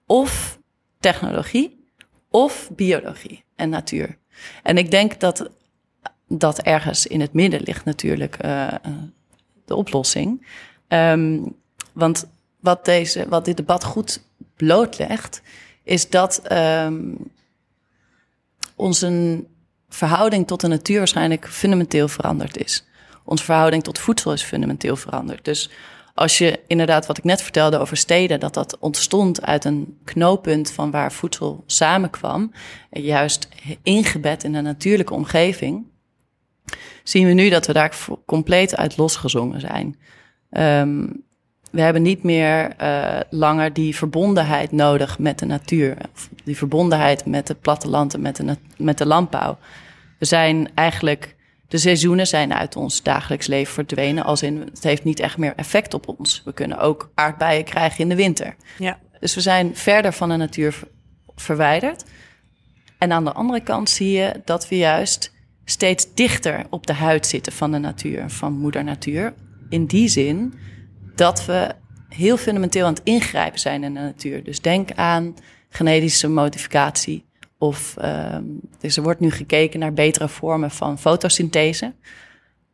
of 0.06 0.58
technologie 1.00 1.84
of 2.30 2.70
biologie 2.72 3.44
en 3.56 3.68
natuur. 3.68 4.18
En 4.62 4.76
ik 4.78 4.90
denk 4.90 5.20
dat 5.20 5.50
dat 6.28 6.58
ergens 6.58 7.06
in 7.06 7.20
het 7.20 7.32
midden 7.32 7.62
ligt 7.62 7.84
natuurlijk 7.84 8.44
uh, 8.44 8.74
de 9.64 9.74
oplossing. 9.74 10.46
Um, 10.88 11.58
want 12.00 12.28
wat, 12.60 12.84
deze, 12.84 13.28
wat 13.28 13.44
dit 13.44 13.56
debat 13.56 13.84
goed 13.84 14.22
blootlegt, 14.56 15.42
is 15.82 16.08
dat 16.08 16.52
um, 16.52 17.16
onze 18.74 19.44
verhouding 19.88 20.46
tot 20.46 20.60
de 20.60 20.68
natuur 20.68 20.98
waarschijnlijk 20.98 21.48
fundamenteel 21.48 22.08
veranderd 22.08 22.56
is. 22.56 22.84
Onze 23.24 23.44
verhouding 23.44 23.82
tot 23.82 23.98
voedsel 23.98 24.32
is 24.32 24.42
fundamenteel 24.42 24.96
veranderd. 24.96 25.44
Dus 25.44 25.70
als 26.14 26.38
je 26.38 26.60
inderdaad, 26.66 27.06
wat 27.06 27.18
ik 27.18 27.24
net 27.24 27.42
vertelde 27.42 27.78
over 27.78 27.96
steden, 27.96 28.40
dat 28.40 28.54
dat 28.54 28.78
ontstond 28.78 29.42
uit 29.42 29.64
een 29.64 29.98
knooppunt 30.04 30.70
van 30.70 30.90
waar 30.90 31.12
voedsel 31.12 31.64
samenkwam, 31.66 32.52
juist 32.90 33.48
ingebed 33.82 34.44
in 34.44 34.54
een 34.54 34.64
natuurlijke 34.64 35.14
omgeving, 35.14 35.86
zien 37.04 37.26
we 37.26 37.32
nu 37.32 37.48
dat 37.48 37.66
we 37.66 37.72
daar 37.72 37.96
compleet 38.26 38.76
uit 38.76 38.96
losgezongen 38.96 39.60
zijn. 39.60 39.98
Um, 40.50 41.24
we 41.70 41.80
hebben 41.80 42.02
niet 42.02 42.22
meer 42.22 42.72
uh, 42.80 43.20
langer 43.30 43.72
die 43.72 43.96
verbondenheid 43.96 44.72
nodig 44.72 45.18
met 45.18 45.38
de 45.38 45.46
natuur. 45.46 45.96
Die 46.44 46.56
verbondenheid 46.56 47.26
met 47.26 47.48
het 47.48 47.60
platteland 47.60 48.14
en 48.14 48.20
met 48.20 48.36
de, 48.36 48.56
met 48.76 48.98
de 48.98 49.06
landbouw. 49.06 49.58
We 50.18 50.24
zijn 50.24 50.68
eigenlijk, 50.74 51.36
de 51.68 51.78
seizoenen 51.78 52.26
zijn 52.26 52.54
uit 52.54 52.76
ons 52.76 53.02
dagelijks 53.02 53.46
leven 53.46 53.74
verdwenen. 53.74 54.24
Als 54.24 54.42
in, 54.42 54.60
het 54.60 54.82
heeft 54.82 55.04
niet 55.04 55.20
echt 55.20 55.38
meer 55.38 55.52
effect 55.56 55.94
op 55.94 56.08
ons. 56.08 56.42
We 56.44 56.52
kunnen 56.52 56.78
ook 56.78 57.10
aardbeien 57.14 57.64
krijgen 57.64 58.00
in 58.00 58.08
de 58.08 58.14
winter. 58.14 58.54
Ja. 58.78 58.98
Dus 59.20 59.34
we 59.34 59.40
zijn 59.40 59.76
verder 59.76 60.12
van 60.12 60.28
de 60.28 60.36
natuur 60.36 60.80
verwijderd. 61.36 62.04
En 62.98 63.12
aan 63.12 63.24
de 63.24 63.32
andere 63.32 63.60
kant 63.60 63.90
zie 63.90 64.10
je 64.10 64.40
dat 64.44 64.68
we 64.68 64.76
juist 64.76 65.32
steeds 65.64 66.14
dichter 66.14 66.66
op 66.70 66.86
de 66.86 66.92
huid 66.92 67.26
zitten 67.26 67.52
van 67.52 67.70
de 67.70 67.78
natuur, 67.78 68.30
van 68.30 68.52
moeder 68.52 68.84
natuur. 68.84 69.34
In 69.68 69.86
die 69.86 70.08
zin 70.08 70.54
dat 71.20 71.44
we 71.44 71.74
heel 72.08 72.36
fundamenteel 72.36 72.86
aan 72.86 72.94
het 72.94 73.02
ingrijpen 73.04 73.60
zijn 73.60 73.84
in 73.84 73.94
de 73.94 74.00
natuur. 74.00 74.44
Dus 74.44 74.60
denk 74.60 74.92
aan 74.92 75.34
genetische 75.68 76.28
modificatie. 76.28 77.24
Of 77.58 77.96
um, 78.02 78.60
dus 78.78 78.96
er 78.96 79.02
wordt 79.02 79.20
nu 79.20 79.30
gekeken 79.30 79.80
naar 79.80 79.92
betere 79.92 80.28
vormen 80.28 80.70
van 80.70 80.98
fotosynthese. 80.98 81.94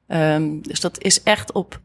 Um, 0.07 0.63
dus 0.63 0.81
dat 0.81 1.03
is 1.03 1.23
echt 1.23 1.53
op 1.53 1.81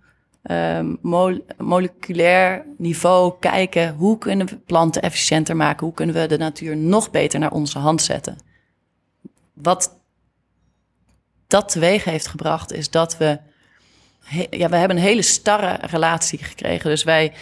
mol 1.02 1.46
moleculair 1.58 2.66
niveau 2.78 3.34
kijken 3.40 3.94
hoe 3.96 4.18
kunnen 4.18 4.48
we 4.48 4.58
planten 4.58 5.02
efficiënter 5.02 5.56
maken, 5.56 5.86
hoe 5.86 5.96
kunnen 5.96 6.16
we 6.16 6.26
de 6.26 6.38
natuur 6.38 6.78
nog 6.78 7.12
beter 7.12 7.40
naar 7.40 7.52
onze 7.52 7.80
hand 7.80 8.02
zetten. 8.02 8.36
Wat 9.54 10.00
dat 11.48 11.70
teweeg 11.70 12.04
heeft 12.04 12.28
gebracht 12.28 12.74
is 12.74 12.90
dat 12.90 13.18
we 13.18 13.40
ja, 14.50 14.70
we 14.70 14.76
hebben 14.76 14.98
een 14.98 15.04
hele 15.04 15.22
starre 15.22 15.78
relatie 15.82 16.40
gekregen. 16.44 16.90
Dus 16.90 17.04
wij, 17.04 17.34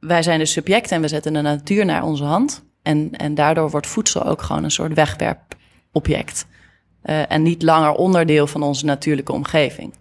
wij 0.00 0.22
zijn 0.22 0.38
de 0.38 0.46
subject 0.46 0.90
en 0.90 1.00
we 1.00 1.08
zetten 1.08 1.32
de 1.32 1.40
natuur 1.40 1.84
naar 1.84 2.02
onze 2.02 2.24
hand. 2.24 2.64
En, 2.82 3.10
en 3.12 3.34
daardoor 3.34 3.70
wordt 3.70 3.86
voedsel 3.86 4.24
ook 4.24 4.42
gewoon 4.42 4.64
een 4.64 4.70
soort 4.70 4.94
wegwerpobject. 4.94 6.46
Uh, 7.04 7.32
en 7.32 7.42
niet 7.42 7.62
langer 7.62 7.92
onderdeel 7.92 8.46
van 8.46 8.62
onze 8.62 8.84
natuurlijke 8.84 9.32
omgeving. 9.32 9.94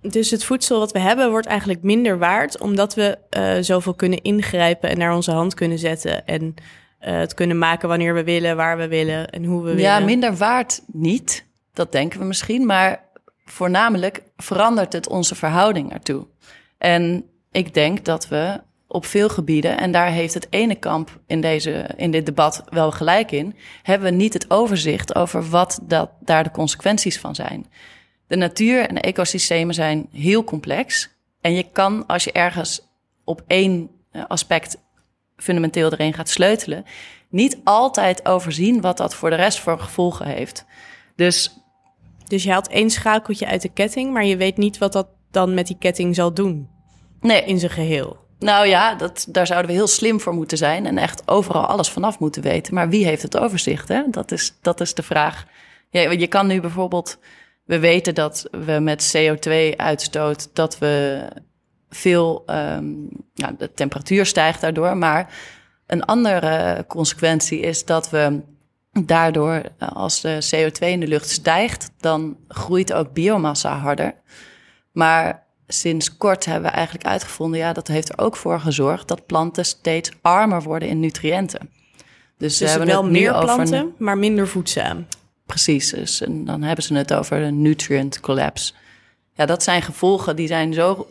Dus 0.00 0.30
het 0.30 0.44
voedsel 0.44 0.78
wat 0.78 0.92
we 0.92 0.98
hebben 0.98 1.30
wordt 1.30 1.46
eigenlijk 1.46 1.82
minder 1.82 2.18
waard, 2.18 2.58
omdat 2.58 2.94
we 2.94 3.18
uh, 3.36 3.52
zoveel 3.60 3.94
kunnen 3.94 4.22
ingrijpen 4.22 4.90
en 4.90 4.98
naar 4.98 5.14
onze 5.14 5.30
hand 5.30 5.54
kunnen 5.54 5.78
zetten. 5.78 6.26
En 6.26 6.42
uh, 6.42 6.54
het 7.00 7.34
kunnen 7.34 7.58
maken 7.58 7.88
wanneer 7.88 8.14
we 8.14 8.24
willen, 8.24 8.56
waar 8.56 8.76
we 8.76 8.88
willen 8.88 9.30
en 9.30 9.44
hoe 9.44 9.58
we 9.62 9.66
willen. 9.68 9.82
Ja, 9.82 9.98
minder 9.98 10.36
waard 10.36 10.82
niet. 10.86 11.46
Dat 11.72 11.92
denken 11.92 12.18
we 12.18 12.24
misschien. 12.24 12.66
Maar 12.66 13.07
voornamelijk 13.50 14.22
verandert 14.36 14.92
het 14.92 15.08
onze 15.08 15.34
verhouding 15.34 15.92
ertoe. 15.92 16.26
En 16.78 17.24
ik 17.50 17.74
denk 17.74 18.04
dat 18.04 18.28
we 18.28 18.60
op 18.86 19.06
veel 19.06 19.28
gebieden, 19.28 19.78
en 19.78 19.92
daar 19.92 20.10
heeft 20.10 20.34
het 20.34 20.46
ene 20.50 20.74
kamp 20.74 21.20
in, 21.26 21.40
deze, 21.40 21.90
in 21.96 22.10
dit 22.10 22.26
debat 22.26 22.64
wel 22.68 22.90
gelijk 22.90 23.30
in, 23.30 23.56
hebben 23.82 24.10
we 24.10 24.16
niet 24.16 24.32
het 24.32 24.50
overzicht 24.50 25.14
over 25.14 25.48
wat 25.48 25.80
dat, 25.82 26.10
daar 26.20 26.44
de 26.44 26.50
consequenties 26.50 27.18
van 27.18 27.34
zijn. 27.34 27.66
De 28.26 28.36
natuur 28.36 28.88
en 28.88 28.94
de 28.94 29.00
ecosystemen 29.00 29.74
zijn 29.74 30.08
heel 30.12 30.44
complex. 30.44 31.10
En 31.40 31.54
je 31.54 31.62
kan, 31.72 32.06
als 32.06 32.24
je 32.24 32.32
ergens 32.32 32.88
op 33.24 33.42
één 33.46 33.90
eh, 34.10 34.22
aspect 34.28 34.76
fundamenteel 35.36 35.92
erin 35.92 36.14
gaat 36.14 36.28
sleutelen, 36.28 36.84
niet 37.28 37.58
altijd 37.64 38.26
overzien 38.26 38.80
wat 38.80 38.96
dat 38.96 39.14
voor 39.14 39.30
de 39.30 39.36
rest 39.36 39.58
voor 39.58 39.80
gevolgen 39.80 40.26
heeft. 40.26 40.64
Dus 41.16 41.57
dus 42.28 42.42
je 42.42 42.50
haalt 42.50 42.68
één 42.68 42.90
schakeltje 42.90 43.46
uit 43.46 43.62
de 43.62 43.68
ketting, 43.68 44.12
maar 44.12 44.24
je 44.24 44.36
weet 44.36 44.56
niet 44.56 44.78
wat 44.78 44.92
dat 44.92 45.08
dan 45.30 45.54
met 45.54 45.66
die 45.66 45.78
ketting 45.78 46.14
zal 46.14 46.34
doen. 46.34 46.68
Nee. 47.20 47.44
In 47.44 47.58
zijn 47.58 47.72
geheel. 47.72 48.16
Nou 48.38 48.66
ja, 48.66 48.94
dat, 48.94 49.26
daar 49.28 49.46
zouden 49.46 49.70
we 49.70 49.76
heel 49.76 49.86
slim 49.86 50.20
voor 50.20 50.34
moeten 50.34 50.58
zijn 50.58 50.86
en 50.86 50.98
echt 50.98 51.28
overal 51.28 51.66
alles 51.66 51.90
vanaf 51.90 52.18
moeten 52.18 52.42
weten. 52.42 52.74
Maar 52.74 52.88
wie 52.88 53.04
heeft 53.04 53.22
het 53.22 53.38
overzicht? 53.38 53.88
Hè? 53.88 54.02
Dat, 54.10 54.32
is, 54.32 54.54
dat 54.62 54.80
is 54.80 54.94
de 54.94 55.02
vraag. 55.02 55.46
Ja, 55.90 56.10
je 56.10 56.26
kan 56.26 56.46
nu 56.46 56.60
bijvoorbeeld, 56.60 57.18
we 57.64 57.78
weten 57.78 58.14
dat 58.14 58.48
we 58.50 58.72
met 58.72 59.16
CO2-uitstoot, 59.16 60.48
dat 60.52 60.78
we 60.78 61.22
veel, 61.90 62.42
um, 62.46 63.08
nou, 63.34 63.54
de 63.58 63.72
temperatuur 63.74 64.26
stijgt 64.26 64.60
daardoor. 64.60 64.96
Maar 64.96 65.34
een 65.86 66.04
andere 66.04 66.84
consequentie 66.88 67.60
is 67.60 67.84
dat 67.84 68.10
we 68.10 68.40
Daardoor, 68.92 69.62
eh, 69.78 69.88
als 69.88 70.20
de 70.20 70.38
CO2 70.50 70.88
in 70.90 71.00
de 71.00 71.08
lucht 71.08 71.30
stijgt, 71.30 71.90
dan 71.98 72.36
groeit 72.48 72.92
ook 72.92 73.12
biomassa 73.12 73.78
harder. 73.78 74.14
Maar 74.92 75.46
sinds 75.66 76.16
kort 76.16 76.44
hebben 76.44 76.70
we 76.70 76.76
eigenlijk 76.76 77.06
uitgevonden, 77.06 77.58
ja, 77.58 77.72
dat 77.72 77.88
heeft 77.88 78.08
er 78.08 78.18
ook 78.18 78.36
voor 78.36 78.60
gezorgd 78.60 79.08
dat 79.08 79.26
planten 79.26 79.64
steeds 79.64 80.10
armer 80.22 80.62
worden 80.62 80.88
in 80.88 81.00
nutriënten. 81.00 81.70
Dus, 82.38 82.58
dus 82.58 82.58
we 82.58 82.68
hebben 82.68 82.88
wel 82.88 83.04
meer 83.10 83.38
planten, 83.38 83.94
maar 83.98 84.18
minder 84.18 84.48
voedzaam. 84.48 85.06
Precies, 85.46 85.90
dus 85.90 86.20
en 86.20 86.44
dan 86.44 86.62
hebben 86.62 86.84
ze 86.84 86.94
het 86.94 87.12
over 87.12 87.40
de 87.40 87.50
nutrient 87.50 88.20
collapse. 88.20 88.72
Ja, 89.34 89.46
dat 89.46 89.62
zijn 89.62 89.82
gevolgen 89.82 90.36
die 90.36 90.46
zijn 90.46 90.74
zo 90.74 91.06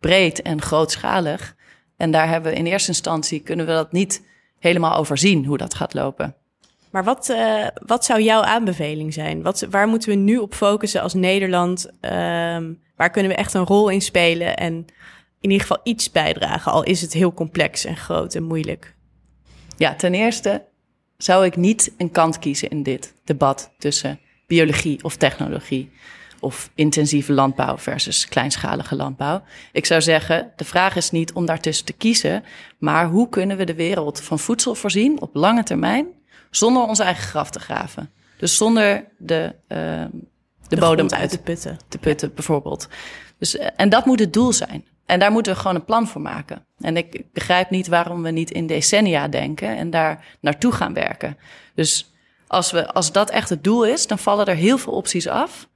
breed 0.00 0.42
en 0.42 0.62
grootschalig. 0.62 1.56
En 1.96 2.10
daar 2.10 2.28
hebben 2.28 2.52
we 2.52 2.58
in 2.58 2.66
eerste 2.66 2.88
instantie 2.88 3.40
kunnen 3.40 3.66
we 3.66 3.72
dat 3.72 3.92
niet 3.92 4.22
helemaal 4.58 4.96
overzien 4.96 5.44
hoe 5.44 5.58
dat 5.58 5.74
gaat 5.74 5.94
lopen. 5.94 6.36
Maar 6.90 7.04
wat, 7.04 7.28
uh, 7.28 7.66
wat 7.86 8.04
zou 8.04 8.22
jouw 8.22 8.42
aanbeveling 8.42 9.14
zijn? 9.14 9.42
Wat, 9.42 9.66
waar 9.70 9.88
moeten 9.88 10.08
we 10.08 10.14
nu 10.14 10.36
op 10.36 10.54
focussen 10.54 11.02
als 11.02 11.14
Nederland? 11.14 11.86
Um, 11.86 12.80
waar 12.96 13.10
kunnen 13.10 13.30
we 13.30 13.38
echt 13.38 13.54
een 13.54 13.66
rol 13.66 13.88
in 13.88 14.00
spelen? 14.00 14.56
En 14.56 14.74
in 15.40 15.50
ieder 15.50 15.60
geval 15.60 15.80
iets 15.82 16.10
bijdragen, 16.10 16.72
al 16.72 16.82
is 16.82 17.00
het 17.00 17.12
heel 17.12 17.32
complex 17.32 17.84
en 17.84 17.96
groot 17.96 18.34
en 18.34 18.42
moeilijk? 18.42 18.94
Ja, 19.76 19.94
ten 19.94 20.14
eerste 20.14 20.64
zou 21.16 21.44
ik 21.44 21.56
niet 21.56 21.94
een 21.96 22.10
kant 22.10 22.38
kiezen 22.38 22.68
in 22.68 22.82
dit 22.82 23.14
debat 23.24 23.70
tussen 23.78 24.20
biologie 24.46 25.04
of 25.04 25.16
technologie 25.16 25.90
of 26.40 26.70
intensieve 26.74 27.32
landbouw 27.32 27.78
versus 27.78 28.28
kleinschalige 28.28 28.96
landbouw. 28.96 29.42
Ik 29.72 29.86
zou 29.86 30.02
zeggen, 30.02 30.52
de 30.56 30.64
vraag 30.64 30.96
is 30.96 31.10
niet 31.10 31.32
om 31.32 31.46
daartussen 31.46 31.86
te 31.86 31.92
kiezen, 31.92 32.44
maar 32.78 33.06
hoe 33.06 33.28
kunnen 33.28 33.56
we 33.56 33.64
de 33.64 33.74
wereld 33.74 34.20
van 34.20 34.38
voedsel 34.38 34.74
voorzien 34.74 35.20
op 35.20 35.34
lange 35.34 35.62
termijn 35.62 36.06
zonder 36.50 36.82
onze 36.82 37.02
eigen 37.02 37.24
graf 37.24 37.50
te 37.50 37.60
graven? 37.60 38.10
Dus 38.38 38.56
zonder 38.56 39.04
de, 39.18 39.54
uh, 39.68 40.04
de, 40.68 40.76
bodem 40.76 41.10
uit 41.10 41.30
te 41.30 41.38
putten, 41.38 41.78
te 41.88 41.98
putten 41.98 42.34
bijvoorbeeld. 42.34 42.88
Dus, 43.38 43.56
eh, 43.56 43.68
en 43.76 43.88
dat 43.88 44.04
moet 44.04 44.20
het 44.20 44.32
doel 44.32 44.52
zijn. 44.52 44.84
En 45.06 45.18
daar 45.18 45.32
moeten 45.32 45.52
we 45.52 45.58
gewoon 45.58 45.76
een 45.76 45.84
plan 45.84 46.08
voor 46.08 46.20
maken. 46.20 46.66
En 46.80 46.96
ik 46.96 47.32
begrijp 47.32 47.70
niet 47.70 47.86
waarom 47.86 48.22
we 48.22 48.30
niet 48.30 48.50
in 48.50 48.66
decennia 48.66 49.28
denken 49.28 49.76
en 49.76 49.90
daar 49.90 50.24
naartoe 50.40 50.72
gaan 50.72 50.94
werken. 50.94 51.36
Dus 51.74 52.12
als, 52.46 52.70
we, 52.70 52.92
als 52.92 53.12
dat 53.12 53.30
echt 53.30 53.48
het 53.48 53.64
doel 53.64 53.84
is, 53.84 54.06
dan 54.06 54.18
vallen 54.18 54.46
er 54.46 54.54
heel 54.54 54.78
veel 54.78 54.92
opties 54.92 55.26
af. 55.26 55.68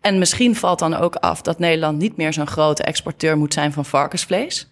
En 0.00 0.18
misschien 0.18 0.56
valt 0.56 0.78
dan 0.78 0.94
ook 0.94 1.14
af 1.16 1.42
dat 1.42 1.58
Nederland 1.58 1.98
niet 1.98 2.16
meer 2.16 2.32
zo'n 2.32 2.46
grote 2.46 2.82
exporteur 2.82 3.36
moet 3.36 3.52
zijn 3.52 3.72
van 3.72 3.84
varkensvlees. 3.84 4.70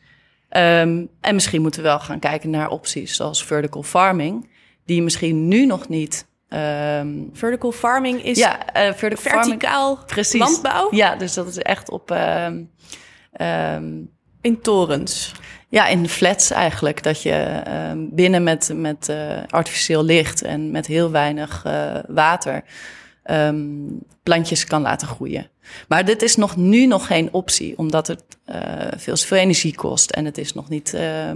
Um, 0.56 1.08
en 1.20 1.34
misschien 1.34 1.62
moeten 1.62 1.82
we 1.82 1.88
wel 1.88 2.00
gaan 2.00 2.18
kijken 2.18 2.50
naar 2.50 2.68
opties 2.68 3.16
zoals 3.16 3.44
vertical 3.44 3.82
farming, 3.82 4.48
die 4.84 5.02
misschien 5.02 5.48
nu 5.48 5.66
nog 5.66 5.88
niet. 5.88 6.26
Um, 6.48 7.30
vertical 7.32 7.72
farming 7.72 8.24
is 8.24 8.38
ja, 8.38 8.58
uh, 8.76 8.92
vertical 8.92 9.32
verticaal 9.32 9.98
farming, 10.06 10.34
landbouw. 10.34 10.88
Ja, 10.90 11.16
dus 11.16 11.34
dat 11.34 11.46
is 11.46 11.58
echt 11.58 11.90
op. 11.90 12.10
Um, 12.10 12.70
in 14.40 14.60
torens. 14.60 15.32
Ja, 15.68 15.86
in 15.86 16.08
flats 16.08 16.50
eigenlijk. 16.50 17.02
Dat 17.02 17.22
je 17.22 17.62
binnen 18.10 18.42
met, 18.42 18.70
met 18.74 19.08
uh, 19.10 19.16
artificieel 19.48 20.04
licht 20.04 20.42
en 20.42 20.70
met 20.70 20.86
heel 20.86 21.10
weinig 21.10 21.64
uh, 21.66 21.94
water 22.06 22.64
um, 23.30 24.00
plantjes 24.22 24.64
kan 24.64 24.82
laten 24.82 25.08
groeien. 25.08 25.50
Maar 25.88 26.04
dit 26.04 26.22
is 26.22 26.36
nog 26.36 26.56
nu 26.56 26.86
nog 26.86 27.06
geen 27.06 27.32
optie, 27.32 27.78
omdat 27.78 28.06
het 28.06 28.22
uh, 28.46 28.56
veel 28.96 29.16
veel 29.16 29.38
energie 29.38 29.74
kost 29.74 30.10
en 30.10 30.24
het 30.24 30.38
is 30.38 30.52
nog 30.52 30.68
niet 30.68 30.94
uh, 30.94 31.30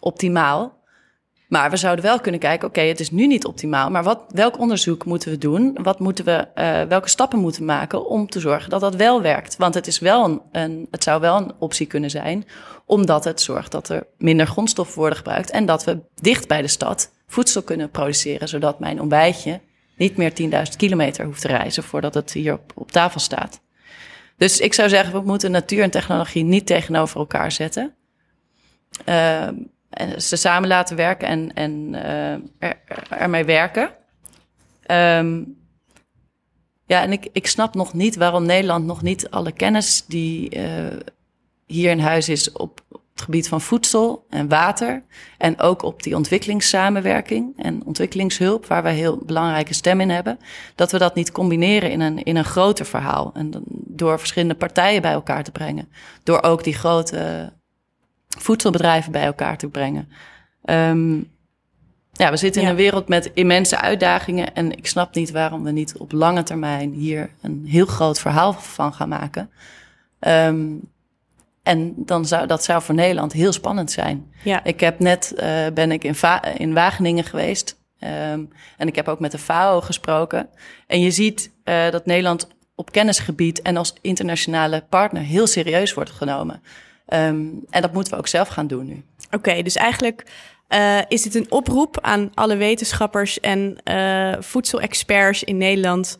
optimaal. 0.00 0.82
Maar 1.48 1.70
we 1.70 1.76
zouden 1.76 2.04
wel 2.04 2.20
kunnen 2.20 2.40
kijken, 2.40 2.68
oké, 2.68 2.80
het 2.80 3.00
is 3.00 3.10
nu 3.10 3.26
niet 3.26 3.44
optimaal, 3.44 3.90
maar 3.90 4.02
wat, 4.02 4.20
welk 4.28 4.58
onderzoek 4.58 5.04
moeten 5.04 5.30
we 5.30 5.38
doen? 5.38 5.78
Wat 5.82 5.98
moeten 5.98 6.24
we, 6.24 6.48
uh, 6.54 6.82
welke 6.82 7.08
stappen 7.08 7.38
moeten 7.38 7.60
we 7.60 7.66
maken 7.66 8.06
om 8.06 8.28
te 8.28 8.40
zorgen 8.40 8.70
dat 8.70 8.80
dat 8.80 8.94
wel 8.94 9.22
werkt? 9.22 9.56
Want 9.56 9.74
het, 9.74 9.86
is 9.86 9.98
wel 9.98 10.24
een, 10.24 10.40
een, 10.52 10.86
het 10.90 11.02
zou 11.02 11.20
wel 11.20 11.36
een 11.36 11.52
optie 11.58 11.86
kunnen 11.86 12.10
zijn, 12.10 12.46
omdat 12.86 13.24
het 13.24 13.40
zorgt 13.40 13.72
dat 13.72 13.88
er 13.88 14.06
minder 14.18 14.46
grondstoffen 14.46 14.98
worden 14.98 15.18
gebruikt 15.18 15.50
en 15.50 15.66
dat 15.66 15.84
we 15.84 16.00
dicht 16.14 16.48
bij 16.48 16.62
de 16.62 16.68
stad 16.68 17.10
voedsel 17.26 17.62
kunnen 17.62 17.90
produceren, 17.90 18.48
zodat 18.48 18.78
mijn 18.78 19.00
ontbijtje 19.00 19.60
niet 19.96 20.16
meer 20.16 20.32
10.000 20.70 20.76
kilometer 20.76 21.24
hoeft 21.24 21.40
te 21.40 21.48
reizen 21.48 21.82
voordat 21.82 22.14
het 22.14 22.32
hier 22.32 22.58
op, 22.74 22.90
tafel 22.90 23.20
staat. 23.20 23.60
Dus 24.36 24.60
ik 24.60 24.74
zou 24.74 24.88
zeggen, 24.88 25.12
we 25.12 25.26
moeten 25.26 25.50
natuur 25.50 25.82
en 25.82 25.90
technologie 25.90 26.44
niet 26.44 26.66
tegenover 26.66 27.18
elkaar 27.18 27.52
zetten. 27.52 27.94
Uh, 29.08 29.46
en 29.90 30.22
ze 30.22 30.36
samen 30.36 30.68
laten 30.68 30.96
werken 30.96 31.28
en, 31.28 31.54
en 31.54 31.94
er, 32.58 32.76
ermee 33.08 33.44
werken. 33.44 33.90
Um, 34.90 35.56
ja, 36.86 37.02
en 37.02 37.12
ik, 37.12 37.28
ik 37.32 37.46
snap 37.46 37.74
nog 37.74 37.92
niet 37.92 38.16
waarom 38.16 38.46
Nederland 38.46 38.86
nog 38.86 39.02
niet 39.02 39.30
alle 39.30 39.52
kennis 39.52 40.04
die 40.06 40.56
uh, 40.56 40.96
hier 41.66 41.90
in 41.90 41.98
huis 41.98 42.28
is 42.28 42.52
op, 42.52 42.80
het 43.14 43.22
gebied 43.22 43.48
van 43.48 43.60
voedsel 43.60 44.26
en 44.30 44.48
water. 44.48 45.02
En 45.38 45.58
ook 45.58 45.82
op 45.82 46.02
die 46.02 46.16
ontwikkelingssamenwerking 46.16 47.52
en 47.56 47.84
ontwikkelingshulp, 47.84 48.66
waar 48.66 48.82
wij 48.82 48.94
heel 48.94 49.18
belangrijke 49.26 49.74
stem 49.74 50.00
in 50.00 50.10
hebben. 50.10 50.38
Dat 50.74 50.92
we 50.92 50.98
dat 50.98 51.14
niet 51.14 51.32
combineren 51.32 51.90
in 51.90 52.00
een, 52.00 52.22
in 52.22 52.36
een 52.36 52.44
groter 52.44 52.86
verhaal. 52.86 53.30
En 53.34 53.52
door 53.68 54.18
verschillende 54.18 54.54
partijen 54.54 55.02
bij 55.02 55.12
elkaar 55.12 55.44
te 55.44 55.50
brengen. 55.50 55.88
Door 56.22 56.42
ook 56.42 56.64
die 56.64 56.74
grote 56.74 57.52
voedselbedrijven 58.38 59.12
bij 59.12 59.24
elkaar 59.24 59.56
te 59.56 59.68
brengen. 59.68 60.08
Um, 60.64 61.32
ja, 62.12 62.30
we 62.30 62.36
zitten 62.36 62.62
in 62.62 62.68
een 62.68 62.76
wereld 62.76 63.08
met 63.08 63.30
immense 63.34 63.80
uitdagingen. 63.80 64.54
En 64.54 64.72
ik 64.72 64.86
snap 64.86 65.14
niet 65.14 65.30
waarom 65.30 65.62
we 65.64 65.70
niet 65.70 65.96
op 65.96 66.12
lange 66.12 66.42
termijn 66.42 66.92
hier 66.92 67.30
een 67.40 67.64
heel 67.66 67.86
groot 67.86 68.20
verhaal 68.20 68.52
van 68.52 68.94
gaan 68.94 69.08
maken. 69.08 69.50
Um, 70.20 70.92
en 71.64 71.92
dan 71.96 72.26
zou, 72.26 72.46
dat 72.46 72.64
zou 72.64 72.82
voor 72.82 72.94
Nederland 72.94 73.32
heel 73.32 73.52
spannend 73.52 73.90
zijn. 73.90 74.32
Ja. 74.42 74.64
Ik 74.64 74.80
heb 74.80 74.98
net, 74.98 75.32
uh, 75.36 75.66
ben 75.74 75.92
ik 75.92 76.04
in, 76.04 76.14
in 76.56 76.74
Wageningen 76.74 77.24
geweest. 77.24 77.82
Um, 78.00 78.48
en 78.76 78.86
ik 78.86 78.96
heb 78.96 79.08
ook 79.08 79.20
met 79.20 79.30
de 79.30 79.38
FAO 79.38 79.80
gesproken. 79.80 80.48
En 80.86 81.00
je 81.00 81.10
ziet 81.10 81.50
uh, 81.64 81.90
dat 81.90 82.06
Nederland 82.06 82.48
op 82.74 82.92
kennisgebied 82.92 83.62
en 83.62 83.76
als 83.76 83.94
internationale 84.00 84.84
partner 84.88 85.22
heel 85.22 85.46
serieus 85.46 85.94
wordt 85.94 86.10
genomen. 86.10 86.62
Um, 87.08 87.64
en 87.70 87.82
dat 87.82 87.92
moeten 87.92 88.12
we 88.12 88.18
ook 88.18 88.26
zelf 88.26 88.48
gaan 88.48 88.66
doen 88.66 88.86
nu. 88.86 89.04
Oké, 89.26 89.36
okay, 89.36 89.62
dus 89.62 89.76
eigenlijk 89.76 90.26
uh, 90.68 90.98
is 91.08 91.22
dit 91.22 91.34
een 91.34 91.50
oproep 91.50 91.98
aan 92.00 92.30
alle 92.34 92.56
wetenschappers 92.56 93.40
en 93.40 93.76
voedselexperts 94.40 95.44
in 95.44 95.56
Nederland. 95.56 96.18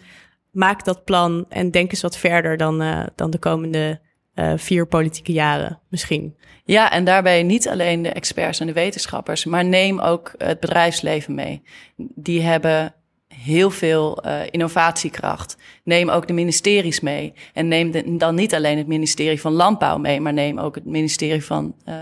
Maak 0.50 0.84
dat 0.84 1.04
plan 1.04 1.46
en 1.48 1.70
denk 1.70 1.90
eens 1.90 2.02
wat 2.02 2.16
verder 2.16 2.56
dan, 2.56 3.08
dan 3.14 3.30
de 3.30 3.38
komende 3.38 4.00
uh, 4.34 4.52
vier 4.56 4.86
politieke 4.86 5.32
jaren 5.32 5.80
misschien. 5.88 6.36
Ja, 6.64 6.90
en 6.90 7.04
daarbij 7.04 7.42
niet 7.42 7.68
alleen 7.68 8.02
de 8.02 8.08
experts 8.08 8.60
en 8.60 8.66
de 8.66 8.72
wetenschappers, 8.72 9.44
maar 9.44 9.64
neem 9.64 10.00
ook 10.00 10.34
het 10.38 10.60
bedrijfsleven 10.60 11.34
mee. 11.34 11.62
Die 11.96 12.42
hebben 12.42 12.94
heel 13.28 13.70
veel 13.70 14.26
uh, 14.26 14.40
innovatiekracht. 14.50 15.56
Neem 15.84 16.08
ook 16.08 16.26
de 16.26 16.32
ministeries 16.32 17.00
mee. 17.00 17.32
En 17.52 17.68
neem 17.68 18.18
dan 18.18 18.34
niet 18.34 18.54
alleen 18.54 18.78
het 18.78 18.86
ministerie 18.86 19.40
van 19.40 19.52
Landbouw 19.52 19.98
mee, 19.98 20.20
maar 20.20 20.32
neem 20.32 20.58
ook 20.58 20.74
het 20.74 20.84
ministerie 20.84 21.44
van 21.44 21.74
uh, 21.88 21.94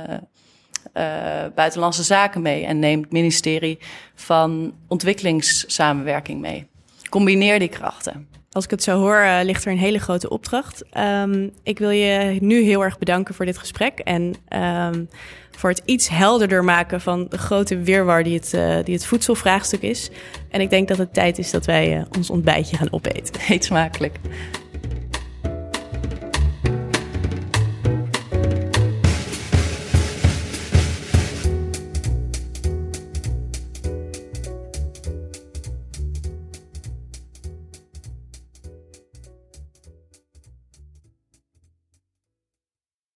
Buitenlandse 1.54 2.02
Zaken 2.02 2.42
mee. 2.42 2.64
En 2.64 2.78
neem 2.78 3.00
het 3.00 3.12
ministerie 3.12 3.78
van 4.14 4.74
Ontwikkelingssamenwerking 4.88 6.40
mee. 6.40 6.66
Combineer 7.08 7.58
die 7.58 7.68
krachten. 7.68 8.28
Als 8.52 8.64
ik 8.64 8.70
het 8.70 8.82
zo 8.82 8.98
hoor, 8.98 9.16
uh, 9.16 9.38
ligt 9.42 9.64
er 9.64 9.72
een 9.72 9.78
hele 9.78 9.98
grote 9.98 10.28
opdracht. 10.28 10.84
Um, 10.98 11.50
ik 11.62 11.78
wil 11.78 11.90
je 11.90 12.38
nu 12.40 12.62
heel 12.62 12.84
erg 12.84 12.98
bedanken 12.98 13.34
voor 13.34 13.44
dit 13.44 13.58
gesprek 13.58 13.98
en 13.98 14.34
um, 14.92 15.08
voor 15.50 15.70
het 15.70 15.82
iets 15.84 16.08
helderder 16.08 16.64
maken 16.64 17.00
van 17.00 17.26
de 17.28 17.38
grote 17.38 17.78
weerwar 17.78 18.22
die 18.22 18.34
het, 18.34 18.52
uh, 18.54 18.76
die 18.84 18.94
het 18.94 19.06
voedselvraagstuk 19.06 19.82
is. 19.82 20.10
En 20.50 20.60
ik 20.60 20.70
denk 20.70 20.88
dat 20.88 20.98
het 20.98 21.14
tijd 21.14 21.38
is 21.38 21.50
dat 21.50 21.66
wij 21.66 21.96
uh, 21.96 22.02
ons 22.16 22.30
ontbijtje 22.30 22.76
gaan 22.76 22.92
opeten. 22.92 23.34
Eet 23.48 23.64
smakelijk. 23.64 24.16